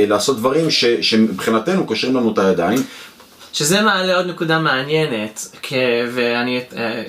אה, 0.01 0.05
לעשות 0.09 0.37
דברים 0.37 0.71
ש, 0.71 0.85
שמבחינתנו 0.85 1.87
קושרים 1.87 2.17
לנו 2.17 2.33
את 2.33 2.39
הידיים. 2.39 2.83
שזה 3.53 3.81
מעלה 3.81 4.17
עוד 4.17 4.27
נקודה 4.27 4.59
מעניינת, 4.59 5.57
כי, 5.63 5.77
ואני, 6.13 6.61
אה, 6.77 7.03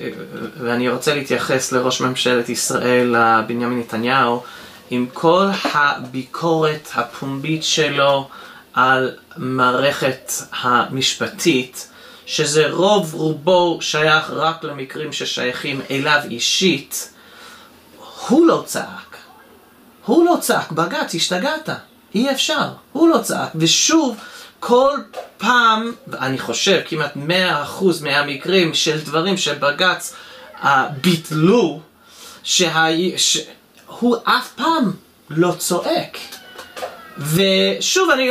ואני 0.57 0.89
רוצה 0.89 1.15
להתייחס 1.15 1.71
לראש 1.71 2.01
ממשלת 2.01 2.49
ישראל, 2.49 3.15
בנימין 3.47 3.79
נתניהו, 3.79 4.43
עם 4.89 5.05
כל 5.13 5.45
הביקורת 5.73 6.89
הפומבית 6.93 7.63
שלו 7.63 8.29
על 8.73 9.15
מערכת 9.37 10.31
המשפטית, 10.61 11.87
שזה 12.25 12.69
רוב 12.69 13.13
רובו 13.13 13.77
שייך 13.81 14.29
רק 14.29 14.63
למקרים 14.63 15.13
ששייכים 15.13 15.81
אליו 15.91 16.19
אישית, 16.29 17.13
הוא 18.27 18.47
לא 18.47 18.63
צעק. 18.65 19.17
הוא 20.05 20.25
לא 20.25 20.37
צעק, 20.41 20.71
בג"ץ, 20.71 21.15
השתגעת. 21.15 21.69
אי 22.15 22.31
אפשר. 22.31 22.69
הוא 22.91 23.09
לא 23.09 23.17
צעק. 23.17 23.49
ושוב, 23.55 24.17
כל 24.61 24.97
פעם, 25.37 25.91
אני 26.19 26.39
חושב 26.39 26.81
כמעט 26.85 27.15
100% 27.15 27.19
מהמקרים 28.01 28.73
של 28.73 28.99
דברים 28.99 29.37
שבג"ץ 29.37 30.13
uh, 30.61 30.67
ביטלו, 31.01 31.79
שה... 32.43 32.85
הוא 33.87 34.17
אף 34.23 34.51
פעם 34.55 34.91
לא 35.29 35.51
צועק. 35.57 36.17
ושוב, 37.17 38.09
אני 38.09 38.29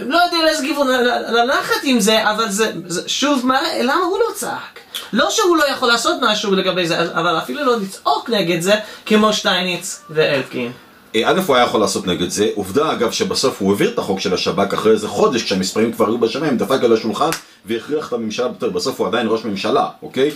לא 0.00 0.18
יודע 0.24 0.36
לאיזה 0.44 0.62
כיוון 0.66 0.88
ללכת 1.28 1.80
עם 1.82 2.00
זה, 2.00 2.30
אבל 2.30 2.48
זה, 2.50 2.72
זה, 2.86 3.08
שוב, 3.08 3.46
מה, 3.46 3.60
למה 3.82 4.04
הוא 4.04 4.18
לא 4.18 4.34
צעק? 4.34 4.80
לא 5.12 5.30
שהוא 5.30 5.56
לא 5.56 5.64
יכול 5.68 5.88
לעשות 5.88 6.16
משהו 6.22 6.52
לגבי 6.54 6.86
זה, 6.86 7.00
אבל 7.00 7.38
אפילו 7.38 7.64
לא 7.64 7.76
לצעוק 7.80 8.30
נגד 8.30 8.60
זה, 8.60 8.74
כמו 9.06 9.32
שטייניץ 9.32 10.02
ואלקין. 10.10 10.72
א', 11.22 11.40
הוא 11.46 11.56
היה 11.56 11.64
יכול 11.64 11.80
לעשות 11.80 12.06
נגד 12.06 12.28
זה, 12.28 12.48
עובדה 12.54 12.92
אגב 12.92 13.10
שבסוף 13.10 13.60
הוא 13.60 13.70
העביר 13.70 13.90
את 13.90 13.98
החוק 13.98 14.20
של 14.20 14.34
השב"כ 14.34 14.74
אחרי 14.74 14.92
איזה 14.92 15.08
חודש 15.08 15.42
כשהמספרים 15.42 15.92
כבר 15.92 16.06
היו 16.06 16.18
בשמיים, 16.18 16.56
דפק 16.56 16.84
על 16.84 16.92
השולחן 16.92 17.30
והכריח 17.66 18.08
את 18.08 18.12
הממשלה, 18.12 18.48
בסוף 18.48 19.00
הוא 19.00 19.06
עדיין 19.06 19.26
ראש 19.30 19.44
ממשלה, 19.44 19.86
אוקיי? 20.02 20.30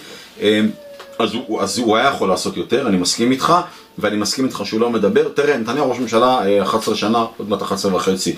אז 1.19 1.35
הוא, 1.35 1.63
אז 1.63 1.79
הוא 1.79 1.97
היה 1.97 2.09
יכול 2.09 2.29
לעשות 2.29 2.57
יותר, 2.57 2.89
אני 2.89 2.97
מסכים 2.97 3.33
איתך, 3.33 3.55
ואני 3.99 4.17
מסכים 4.17 4.45
איתך 4.45 4.63
שהוא 4.65 4.81
לא 4.81 4.91
מדבר. 4.91 5.29
תראה, 5.29 5.57
נתניהו 5.57 5.91
ראש 5.91 5.99
ממשלה 5.99 6.63
11 6.63 6.95
שנה, 6.95 7.25
עוד 7.37 7.49
מעט 7.49 7.63
11 7.63 7.95
וחצי. 7.95 8.37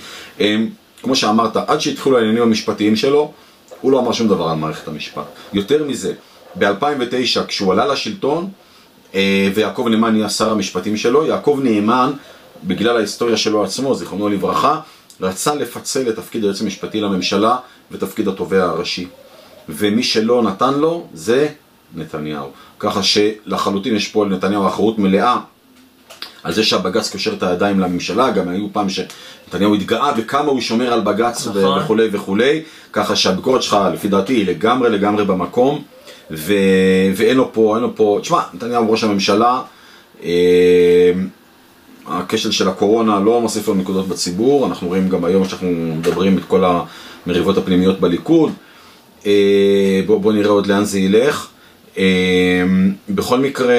כמו 1.03 1.17
שאמרת, 1.17 1.57
עד 1.57 1.81
שהתחילו 1.81 2.19
העניינים 2.19 2.43
המשפטיים 2.43 2.97
שלו, 2.97 3.33
הוא 3.81 3.93
לא 3.93 4.01
אמר 4.01 4.13
שום 4.13 4.29
דבר 4.29 4.49
על 4.49 4.57
מערכת 4.57 4.89
המשפט. 4.89 5.25
יותר 5.53 5.85
מזה, 5.85 6.13
ב-2009 6.59 7.45
כשהוא 7.49 7.73
עלה 7.73 7.87
לשלטון, 7.87 8.49
ויעקב 9.55 9.87
נאמן 9.91 10.13
נהיה 10.13 10.29
שר 10.29 10.51
המשפטים 10.51 10.97
שלו, 10.97 11.27
יעקב 11.27 11.61
נאמן, 11.63 12.13
בגלל 12.65 12.97
ההיסטוריה 12.97 13.37
שלו 13.37 13.65
עצמו, 13.65 13.95
זיכרונו 13.95 14.29
לברכה, 14.29 14.81
רצה 15.21 15.55
לפצל 15.55 16.09
את 16.09 16.17
תפקיד 16.17 16.43
היועץ 16.43 16.61
המשפטי 16.61 17.01
לממשלה 17.01 17.57
ותפקיד 17.91 18.29
התובע 18.29 18.65
הראשי. 18.65 19.07
ומי 19.69 20.03
שלא 20.03 20.43
נתן 20.43 20.75
לו 20.75 21.07
זה 21.15 21.49
נתניהו. 21.95 22.51
ככה 22.79 23.01
שלחלוטין 23.03 23.97
יש 23.97 24.09
פה 24.09 24.27
לנתניהו 24.27 24.69
אחריות 24.69 24.99
מלאה 24.99 25.37
על 26.43 26.53
זה 26.53 26.65
שהבג"ץ 26.65 27.11
קושר 27.13 27.33
את 27.33 27.43
הידיים 27.43 27.81
לממשלה, 27.81 28.31
גם 28.31 28.49
היו 28.49 28.67
פעם 28.73 28.87
שנתניהו 28.89 29.75
התגאה 29.75 30.13
בכמה 30.13 30.51
הוא 30.51 30.61
שומר 30.61 30.93
על 30.93 31.01
בג"ץ 31.01 31.47
נכון. 31.47 31.83
וכולי 31.83 32.09
וכולי, 32.13 32.63
ככה 32.93 33.17
שהביקורת 33.17 33.63
שלך 33.63 33.77
לפי 33.95 34.09
דעתי 34.09 34.33
היא 34.33 34.47
לגמרי 34.47 34.91
לגמרי 34.91 35.25
במקום. 35.25 35.83
ו... 36.31 36.55
ואין 37.17 37.37
לו 37.37 37.53
פה, 37.53 37.75
אין 37.75 37.83
לו 37.83 37.97
פה, 37.97 38.19
תשמע, 38.23 38.41
נתניהו 38.55 38.91
ראש 38.91 39.05
הממשלה, 39.05 39.63
אה, 40.23 41.13
הכשל 42.07 42.51
של 42.51 42.69
הקורונה 42.69 43.21
לא 43.21 43.41
מוסיף 43.41 43.69
לו 43.69 43.75
נקודות 43.75 44.09
בציבור, 44.09 44.67
אנחנו 44.67 44.89
רואים 44.89 45.09
גם 45.09 45.25
היום 45.25 45.45
שאנחנו 45.45 45.69
מדברים 45.99 46.39
את 46.39 46.45
כל 46.45 46.65
המריבות 47.27 47.59
הפנימיות 47.59 48.01
בליכוד, 48.01 48.53
אה, 49.27 50.01
בואו 50.07 50.21
בוא 50.21 50.33
נראה 50.33 50.51
עוד 50.51 50.67
לאן 50.67 50.85
זה 50.85 50.99
ילך. 50.99 51.49
אה, 51.99 52.65
בכל 53.09 53.39
מקרה, 53.39 53.77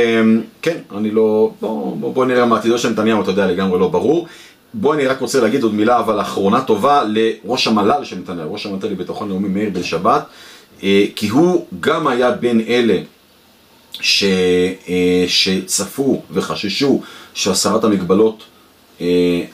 כן, 0.61 0.77
אני 0.97 1.11
לא, 1.11 1.51
בוא, 1.61 2.13
בוא 2.13 2.25
נראה 2.25 2.45
מה 2.45 2.57
עתידו 2.57 2.77
של 2.77 2.89
נתניהו, 2.89 3.21
אתה 3.21 3.31
יודע, 3.31 3.47
לגמרי 3.47 3.79
לא 3.79 3.87
ברור. 3.87 4.27
בוא 4.73 4.93
אני 4.93 5.05
רק 5.05 5.19
רוצה 5.19 5.41
להגיד 5.41 5.63
עוד 5.63 5.73
מילה, 5.73 5.99
אבל 5.99 6.21
אחרונה 6.21 6.61
טובה 6.61 7.03
לראש 7.07 7.67
המל"ל 7.67 8.03
של 8.03 8.17
נתניהו, 8.17 8.53
ראש 8.53 8.65
המטה 8.65 8.87
לביטחון 8.87 9.29
לאומי 9.29 9.49
מאיר 9.49 9.69
בן 9.69 9.83
שבת. 9.83 10.23
כי 11.15 11.27
הוא 11.29 11.65
גם 11.79 12.07
היה 12.07 12.31
בין 12.31 12.61
אלה 12.67 12.97
ש, 13.91 14.23
שצפו 15.27 16.21
וחששו 16.31 17.01
שהסרת 17.33 17.83
המגבלות 17.83 18.43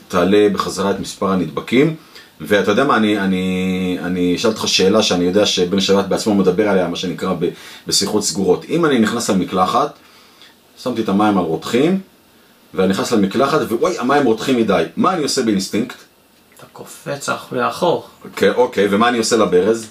תעלה 0.08 0.50
בחזרה 0.50 0.92
את 0.92 1.00
מספר 1.00 1.32
הנדבקים. 1.32 1.96
ואתה 2.42 2.72
יודע 2.72 2.84
מה, 2.84 2.98
אני, 2.98 3.20
אני, 3.20 3.98
אני 4.04 4.36
אשאל 4.36 4.52
אותך 4.52 4.68
שאלה 4.68 5.04
שאני 5.04 5.26
יודע 5.26 5.46
שבן 5.46 5.80
שבת 5.80 6.06
בעצמו 6.06 6.36
מדבר 6.36 6.70
עליה, 6.70 6.88
מה 6.88 6.96
שנקרא 6.96 7.34
בשיחות 7.88 8.24
סגורות. 8.24 8.66
אם 8.70 8.86
אני 8.86 9.00
נכנס 9.00 9.30
למקלחת, 9.30 9.94
שמתי 10.84 11.02
את 11.02 11.10
המים 11.10 11.38
על 11.38 11.44
רותחים, 11.44 12.00
ואני 12.74 12.90
נכנס 12.90 13.12
למקלחת, 13.12 13.62
ווואי, 13.62 14.00
המים 14.00 14.26
רותחים 14.26 14.58
מדי, 14.58 14.84
מה 14.98 15.14
אני 15.14 15.24
עושה 15.24 15.42
באינסטינקט? 15.42 15.96
אתה 16.58 16.66
קופץ 16.74 17.30
לאחור. 17.52 18.08
אוקיי, 18.24 18.50
אוקיי, 18.50 18.88
ומה 18.92 19.10
אני 19.10 19.18
עושה 19.18 19.38
לברז? 19.38 19.90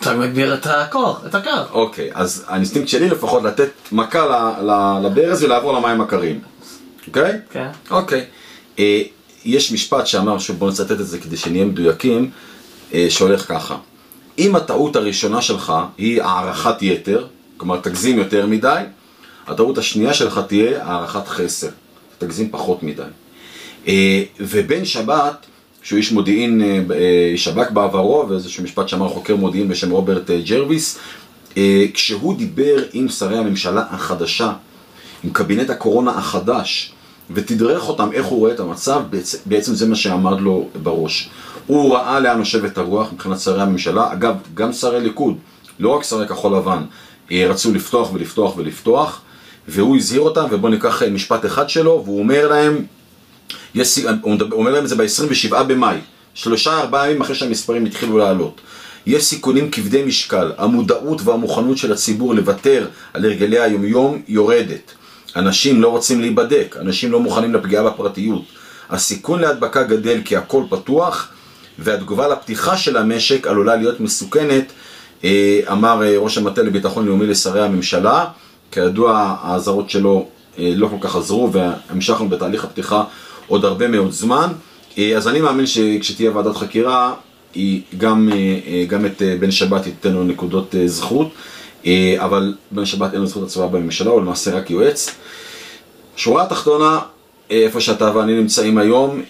אתה 0.00 0.14
מגביר 0.14 0.54
את 0.54 0.66
הקור, 0.66 1.18
את 1.26 1.34
הקר. 1.34 1.64
אוקיי, 1.70 2.10
אז 2.14 2.44
האינסטינקט 2.48 2.88
שלי 2.88 3.08
לפחות 3.08 3.42
לתת 3.42 3.70
מכה 3.92 4.52
לברז 5.02 5.42
ולעבור 5.42 5.72
למים 5.72 6.00
הקרים. 6.00 6.40
אוקיי? 7.06 7.40
כן. 7.50 7.68
אוקיי. 7.90 8.24
אה, 8.78 9.02
יש 9.44 9.72
משפט 9.72 10.06
שאמר, 10.06 10.38
שוב 10.38 10.58
בוא 10.58 10.70
נצטט 10.70 10.90
את 10.90 11.06
זה 11.06 11.18
כדי 11.18 11.36
שנהיה 11.36 11.64
מדויקים, 11.64 12.30
אה, 12.94 13.06
שהולך 13.08 13.48
ככה. 13.48 13.76
אם 14.38 14.56
הטעות 14.56 14.96
הראשונה 14.96 15.42
שלך 15.42 15.72
היא 15.98 16.22
הערכת 16.22 16.82
יתר, 16.82 17.26
כלומר 17.56 17.80
תגזים 17.80 18.18
יותר 18.18 18.46
מדי, 18.46 18.82
הטעות 19.46 19.78
השנייה 19.78 20.14
שלך 20.14 20.40
תהיה 20.48 20.84
הערכת 20.84 21.28
חסר, 21.28 21.68
תגזים 22.18 22.50
פחות 22.50 22.82
מדי. 22.82 23.02
אה, 23.88 24.22
ובן 24.40 24.84
שבת, 24.84 25.46
שהוא 25.86 25.96
איש 25.96 26.12
מודיעין, 26.12 26.62
איש 27.32 27.44
שב"כ 27.44 27.70
בעברו, 27.70 28.26
ואיזשהו 28.28 28.64
משפט 28.64 28.88
שאמר 28.88 29.08
חוקר 29.08 29.36
מודיעין 29.36 29.68
בשם 29.68 29.90
רוברט 29.90 30.30
ג'רוויס, 30.30 30.98
כשהוא 31.94 32.38
דיבר 32.38 32.82
עם 32.92 33.08
שרי 33.08 33.38
הממשלה 33.38 33.84
החדשה, 33.90 34.52
עם 35.24 35.30
קבינט 35.30 35.70
הקורונה 35.70 36.10
החדש, 36.10 36.92
ותדרך 37.30 37.88
אותם 37.88 38.08
איך 38.12 38.26
הוא 38.26 38.38
רואה 38.38 38.52
את 38.52 38.60
המצב, 38.60 39.02
בעצם 39.46 39.74
זה 39.74 39.88
מה 39.88 39.96
שעמד 39.96 40.40
לו 40.40 40.68
בראש. 40.82 41.30
הוא 41.66 41.94
ראה 41.94 42.20
לאן 42.20 42.38
נושבת 42.38 42.78
הרוח 42.78 43.12
מבחינת 43.12 43.40
שרי 43.40 43.62
הממשלה, 43.62 44.12
אגב, 44.12 44.34
גם 44.54 44.72
שרי 44.72 45.00
ליכוד, 45.00 45.36
לא 45.78 45.88
רק 45.88 46.04
שרי 46.04 46.28
כחול 46.28 46.56
לבן, 46.56 46.82
רצו 47.30 47.74
לפתוח 47.74 48.10
ולפתוח 48.12 48.56
ולפתוח, 48.56 49.20
והוא 49.68 49.96
הזהיר 49.96 50.20
אותם, 50.20 50.44
ובואו 50.50 50.72
ניקח 50.72 51.02
משפט 51.02 51.46
אחד 51.46 51.68
שלו, 51.68 52.02
והוא 52.04 52.18
אומר 52.18 52.48
להם, 52.48 52.84
יש, 53.74 53.98
הוא 54.22 54.36
אומר 54.52 54.70
להם 54.70 54.84
את 54.84 54.88
זה 54.88 54.96
ב-27 54.96 55.62
במאי, 55.62 55.96
שלושה 56.34 56.80
ארבעה 56.80 57.10
ימים 57.10 57.22
אחרי 57.22 57.34
שהמספרים 57.34 57.84
התחילו 57.84 58.18
לעלות. 58.18 58.60
יש 59.06 59.24
סיכונים 59.24 59.70
כבדי 59.70 60.02
משקל, 60.02 60.52
המודעות 60.58 61.20
והמוכנות 61.24 61.78
של 61.78 61.92
הציבור 61.92 62.34
לוותר 62.34 62.88
על 63.12 63.24
הרגלי 63.24 63.60
היומיום 63.60 64.22
יורדת. 64.28 64.92
אנשים 65.36 65.82
לא 65.82 65.88
רוצים 65.88 66.20
להיבדק, 66.20 66.76
אנשים 66.80 67.12
לא 67.12 67.20
מוכנים 67.20 67.54
לפגיעה 67.54 67.82
בפרטיות. 67.82 68.42
הסיכון 68.90 69.40
להדבקה 69.40 69.82
גדל 69.82 70.20
כי 70.24 70.36
הכל 70.36 70.62
פתוח, 70.70 71.28
והתגובה 71.78 72.28
לפתיחה 72.28 72.76
של 72.76 72.96
המשק 72.96 73.46
עלולה 73.46 73.76
להיות 73.76 74.00
מסוכנת, 74.00 74.72
אה, 75.24 75.60
אמר 75.72 76.02
אה, 76.02 76.18
ראש 76.18 76.38
המטה 76.38 76.62
לביטחון 76.62 77.06
לאומי 77.06 77.26
לשרי 77.26 77.62
הממשלה. 77.62 78.24
כידוע, 78.70 79.36
האזהרות 79.42 79.90
שלו 79.90 80.28
אה, 80.58 80.72
לא 80.76 80.88
כל 80.88 80.96
כך 81.08 81.16
עזרו 81.16 81.52
והמשכנו 81.52 82.28
בתהליך 82.28 82.64
הפתיחה 82.64 83.04
עוד 83.48 83.64
הרבה 83.64 83.88
מאוד 83.88 84.12
זמן. 84.12 84.48
אה, 84.98 85.16
אז 85.16 85.28
אני 85.28 85.40
מאמין 85.40 85.66
שכשתהיה 85.66 86.36
ועדת 86.36 86.56
חקירה, 86.56 87.14
היא 87.54 87.80
גם, 87.98 88.28
אה, 88.32 88.58
אה, 88.66 88.84
גם 88.88 89.06
את 89.06 89.22
בן 89.40 89.50
שבת 89.50 89.86
ייתן 89.86 90.12
לו 90.12 90.24
נקודות 90.24 90.74
זכות, 90.86 91.30
אבל 92.16 92.54
בן 92.70 92.84
שבת 92.84 93.12
אין 93.12 93.20
לו 93.20 93.26
זכות 93.26 93.42
הצבעה 93.42 93.68
בממשלה, 93.68 94.10
הוא 94.10 94.20
למעשה 94.20 94.56
רק 94.56 94.70
יועץ. 94.70 95.10
שורה 96.16 96.42
התחתונה, 96.42 96.98
איפה 97.50 97.80
שאתה 97.80 98.16
ואני 98.16 98.40
נמצאים 98.40 98.78
היום, 98.78 99.22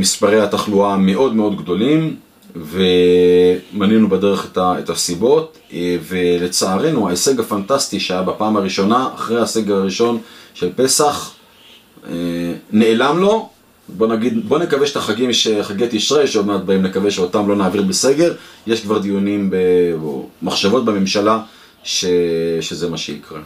מספרי 0.00 0.40
התחלואה 0.40 0.96
מאוד 0.96 1.34
מאוד 1.34 1.62
גדולים, 1.62 2.16
ומנינו 2.56 4.08
בדרך 4.08 4.46
את 4.52 4.58
את 4.58 4.90
הסיבות, 4.90 5.58
ולצערנו 6.08 7.08
ההישג 7.08 7.40
הפנטסטי 7.40 8.00
שהיה 8.00 8.22
בפעם 8.22 8.56
הראשונה, 8.56 9.08
אחרי 9.14 9.40
הסגר 9.40 9.74
הראשון 9.74 10.18
של 10.54 10.70
פסח, 10.76 11.34
נעלם 12.72 13.18
לו. 13.18 13.48
בוא 13.88 14.06
נגיד, 14.06 14.48
בוא 14.48 14.58
נקווה 14.58 14.86
שאת 14.86 14.96
החגים, 14.96 15.32
ש- 15.32 15.48
חגי 15.62 15.86
תשרי, 15.90 16.26
שעוד 16.26 16.46
מעט 16.46 16.60
באים, 16.60 16.82
נקווה 16.82 17.10
שאותם 17.10 17.48
לא 17.48 17.56
נעביר 17.56 17.82
בסגר. 17.82 18.34
יש 18.66 18.80
כבר 18.80 18.98
דיונים, 18.98 19.50
ב, 19.50 19.56
או 20.02 20.28
מחשבות 20.42 20.84
בממשלה, 20.84 21.38
ש, 21.84 22.04
שזה 22.60 22.90
מה 22.90 22.96
שיקרה. 22.98 23.40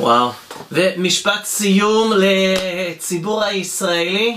וואו. 0.00 0.30
ומשפט 0.72 1.44
סיום 1.44 2.12
לציבור 2.16 3.44
הישראלי. 3.44 4.36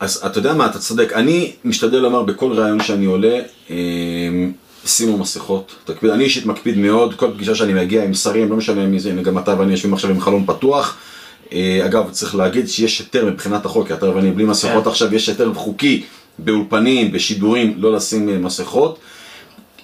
אז 0.00 0.22
אתה 0.26 0.38
יודע 0.38 0.54
מה, 0.54 0.66
אתה 0.66 0.78
צודק. 0.78 1.12
אני 1.14 1.52
משתדל 1.64 1.98
לומר 1.98 2.22
בכל 2.22 2.52
ראיון 2.52 2.82
שאני 2.82 3.06
עולה, 3.06 3.40
אה, 3.70 3.76
שימו 4.86 5.18
מסכות. 5.18 5.74
תקפיד, 5.84 6.10
אני 6.10 6.24
אישית 6.24 6.46
מקפיד 6.46 6.78
מאוד, 6.78 7.14
כל 7.14 7.30
פגישה 7.34 7.54
שאני 7.54 7.72
מגיע 7.74 8.04
עם 8.04 8.14
שרים, 8.14 8.50
לא 8.50 8.56
משנה 8.56 8.86
מי 8.86 9.00
זה, 9.00 9.10
גם 9.10 9.38
אתה 9.38 9.54
ואני 9.58 9.72
יושבים 9.72 9.94
עכשיו 9.94 10.10
עם 10.10 10.20
חלון 10.20 10.46
פתוח. 10.46 10.96
אה, 11.52 11.80
אגב, 11.84 12.10
צריך 12.10 12.34
להגיד 12.34 12.68
שיש 12.68 12.98
היתר 12.98 13.26
מבחינת 13.26 13.66
החוק, 13.66 13.86
כי 13.86 13.94
אתה 13.94 14.10
ואני 14.10 14.30
בלי 14.30 14.44
מסכות 14.44 14.84
כן. 14.84 14.90
עכשיו, 14.90 15.14
יש 15.14 15.28
היתר 15.28 15.54
חוקי 15.54 16.02
באולפנים, 16.38 17.12
בשידורים, 17.12 17.74
לא 17.78 17.92
לשים 17.92 18.28
אה, 18.28 18.38
מסכות. 18.38 18.98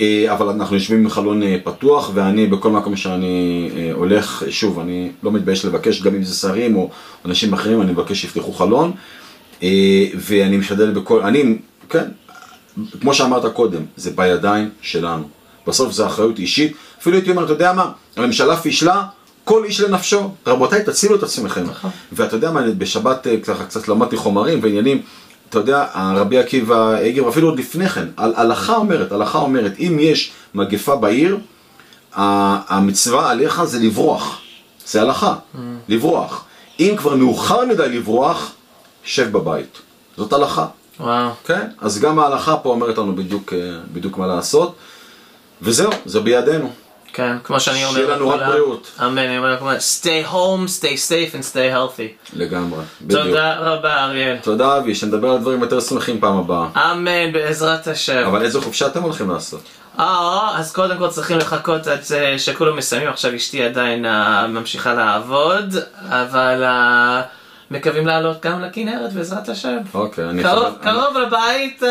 אה, 0.00 0.32
אבל 0.32 0.48
אנחנו 0.48 0.76
יושבים 0.76 0.98
עם 0.98 1.08
חלון 1.08 1.42
פתוח, 1.64 2.10
ואני 2.14 2.46
בכל 2.46 2.70
מקום 2.70 2.96
שאני 2.96 3.70
הולך, 3.92 4.44
שוב, 4.50 4.78
אני 4.80 5.10
לא 5.22 5.32
מתבייש 5.32 5.64
לבקש, 5.64 6.02
גם 6.02 6.14
אם 6.14 6.22
זה 6.22 6.34
שרים 6.34 6.76
או 6.76 6.90
אנשים 7.24 7.52
אחרים, 7.52 7.82
אני 7.82 7.92
מבקש 7.92 8.20
שיפתחו 8.20 8.52
חלון. 8.52 8.92
ואני 10.16 10.56
משתדל 10.56 10.90
בכל, 10.90 11.22
אני, 11.22 11.58
כן, 11.88 12.04
כמו 13.00 13.14
שאמרת 13.14 13.52
קודם, 13.54 13.82
זה 13.96 14.10
בידיים 14.10 14.68
שלנו. 14.80 15.28
בסוף 15.66 15.92
זה 15.92 16.06
אחריות 16.06 16.38
אישית. 16.38 16.72
אפילו 17.00 17.16
הייתי 17.16 17.30
אומר, 17.30 17.44
אתה 17.44 17.52
יודע 17.52 17.72
מה, 17.72 17.92
הממשלה 18.16 18.56
פישלה, 18.56 19.02
כל 19.44 19.64
איש 19.64 19.80
לנפשו. 19.80 20.30
רבותיי, 20.46 20.84
תצילו 20.84 21.16
את 21.16 21.22
עצמכם. 21.22 21.64
נכון. 21.64 21.90
ואתה 22.12 22.36
יודע 22.36 22.50
מה, 22.50 22.60
בשבת 22.78 23.26
אה, 23.26 23.36
ככה 23.40 23.64
קצת 23.64 23.88
למדתי 23.88 24.16
חומרים 24.16 24.58
ועניינים. 24.62 25.02
אתה 25.48 25.58
יודע, 25.58 25.86
הרבי 25.92 26.38
עקיבא 26.38 26.96
הגיב 26.96 27.28
אפילו 27.28 27.48
עוד 27.48 27.58
לפני 27.58 27.88
כן, 27.88 28.08
על 28.16 28.32
הלכה 28.36 28.76
אומרת, 28.76 29.12
הלכה 29.12 29.38
אומרת, 29.38 29.72
אם 29.78 29.96
יש 30.00 30.32
מגפה 30.54 30.96
בעיר, 30.96 31.38
המצווה 32.12 33.30
עליך 33.30 33.64
זה 33.64 33.78
לברוח. 33.78 34.40
זה 34.86 35.02
הלכה, 35.02 35.34
לברוח. 35.88 36.44
אם 36.80 36.94
כבר 36.98 37.16
מאוחר 37.16 37.64
מדי 37.64 37.88
לברוח, 37.88 38.52
שב 39.04 39.32
בבית. 39.32 39.78
זאת 40.16 40.32
הלכה. 40.32 40.66
וואו. 41.00 41.30
כן? 41.46 41.66
אז 41.80 42.00
גם 42.00 42.18
ההלכה 42.18 42.56
פה 42.56 42.68
אומרת 42.68 42.98
לנו 42.98 43.16
בדיוק, 43.16 43.52
אה, 43.52 43.58
בדיוק 43.92 44.18
מה 44.18 44.26
לעשות. 44.26 44.74
וזהו, 45.62 45.90
זה 46.06 46.20
בידינו. 46.20 46.70
כן, 47.12 47.36
כמו 47.44 47.60
שאני 47.60 47.84
אומר 47.84 47.94
שיהיה 47.94 48.16
לנו 48.16 48.28
רק. 48.28 48.40
בריאות. 48.46 48.90
אמן, 49.02 49.18
אני 49.18 49.38
אומר 49.38 49.54
לכולם, 49.54 49.76
stay 49.76 50.32
home, 50.32 50.80
stay 50.80 51.08
safe 51.08 51.34
and 51.34 51.52
stay 51.52 51.74
healthy. 51.76 52.32
לגמרי. 52.32 52.80
בדיוק. 53.02 53.22
תודה 53.22 53.54
רבה, 53.58 54.04
אריאל. 54.04 54.36
תודה 54.42 54.78
אבי, 54.78 54.94
שנדבר 54.94 55.30
על 55.30 55.38
דברים 55.38 55.62
יותר 55.62 55.80
שמחים 55.80 56.20
פעם 56.20 56.38
הבאה. 56.38 56.92
אמן, 56.92 57.32
בעזרת 57.32 57.86
השם. 57.86 58.24
אבל 58.26 58.42
איזה 58.42 58.60
חופשה 58.60 58.86
אתם 58.86 59.02
הולכים 59.02 59.30
לעשות? 59.30 59.60
אה, 59.98 60.58
אז 60.58 60.72
קודם 60.72 60.98
כל 60.98 61.08
צריכים 61.08 61.38
לחכות 61.38 61.86
עד 61.86 62.00
אה, 62.14 62.38
שכולם 62.38 62.76
מסיימים, 62.76 63.08
עכשיו 63.08 63.36
אשתי 63.36 63.62
עדיין 63.62 64.06
אה, 64.06 64.46
ממשיכה 64.46 64.94
לעבוד, 64.94 65.76
אבל 66.08 66.64
אה, 66.64 67.22
מקווים 67.70 68.06
לעלות 68.06 68.40
גם 68.42 68.62
לכנרת 68.62 69.12
בעזרת 69.12 69.48
השם. 69.48 69.78
אוקיי, 69.94 70.24
אני 70.24 70.42
קרוב, 70.82 71.16
לבית, 71.16 71.82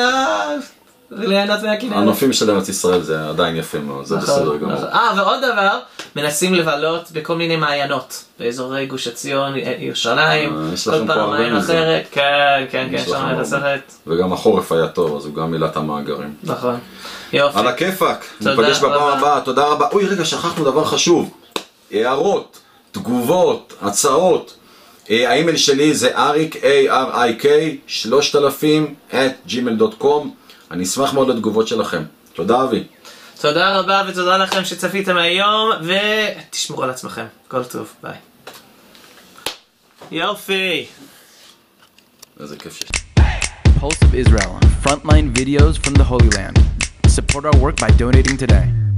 ליהנות 1.12 1.64
מהכנרת. 1.64 1.98
הנופים 1.98 2.34
של 2.34 2.52
ארץ 2.52 2.70
ישראל 2.70 3.02
זה 3.02 3.30
עדיין 3.30 3.56
יפה 3.56 3.80
מאוד, 3.80 4.06
זה 4.06 4.16
נכון, 4.16 4.36
בסדר 4.36 4.58
גמור. 4.58 4.74
נכון. 4.74 4.88
אה, 4.88 5.12
ועוד 5.18 5.40
דבר, 5.52 5.80
מנסים 6.16 6.54
לבלות 6.54 7.12
בכל 7.12 7.36
מיני 7.36 7.56
מעיינות, 7.56 8.24
באזורי 8.40 8.86
גוש 8.86 9.08
עציון, 9.08 9.56
אה, 9.56 9.76
ירושלים, 9.80 10.56
אה, 10.56 10.72
כל 10.86 11.08
פעם 11.08 11.30
מעיין. 11.30 11.58
אחרת, 11.58 12.04
כן, 12.12 12.66
כן, 12.70 12.88
כן, 12.92 13.04
שם 13.06 13.28
את. 13.34 13.40
הסרט, 13.40 13.94
וגם 14.08 14.34
החורף 14.34 14.72
היה 14.72 14.88
טוב, 14.88 15.18
אז 15.18 15.26
הוא 15.26 15.36
גם 15.36 15.52
מילא 15.52 15.66
את 15.66 15.78
המאגרים. 15.78 16.34
נכון. 16.44 16.80
יופי. 17.34 17.60
על 17.60 17.68
הכיפאק, 17.68 18.26
ניפגש 18.42 18.78
בפעם. 18.78 19.18
הבאה, 19.18 19.42
תודה 19.42 19.68
רבה. 19.68 19.88
אוי 19.92 20.06
רגע, 20.06 20.26
שכחנו 20.26 20.66
דבר 20.66 20.86
חשוב. 20.86 21.30
הערות, 21.92 22.60
תגובות, 22.92 23.74
הצעות. 23.82 24.54
אה, 25.10 25.30
האימייל 25.30 25.58
שלי 25.58 25.94
זה 25.94 26.18
אריק, 26.18 26.56
A-R-I-K, 26.56 27.46
3000, 27.88 28.96
at 29.12 29.50
gmail.com. 29.50 30.41
אני 30.72 30.84
אשמח 30.84 31.14
מאוד 31.14 31.30
לתגובות 31.30 31.68
שלכם. 31.68 32.04
תודה 32.34 32.64
אבי. 32.64 32.84
תודה 33.42 33.80
רבה 33.80 34.04
ותודה 34.08 34.38
לכם 34.38 34.66
שצפיתם 34.66 35.18
היום, 35.18 35.70
ותשמרו 35.82 36.84
על 36.84 36.90
עצמכם. 36.90 37.26
כל 37.48 37.64
טוב, 37.64 37.94
ביי. 38.04 38.18
יופי. 40.12 40.86
איזה 42.40 42.58
כיף 42.58 42.78
שיש. 42.78 42.90
Pulse 43.80 44.02
of 44.04 44.14
Israel, 44.14 44.60
frontline 44.84 45.28
videos 45.40 45.76
from 45.84 45.94
the 45.94 46.04
Holy 46.04 46.30
Land. 46.38 46.58
Support 47.08 47.46
our 47.46 47.58
work 47.66 47.78
by 47.78 47.90
donating 48.04 48.38
today. 48.38 48.91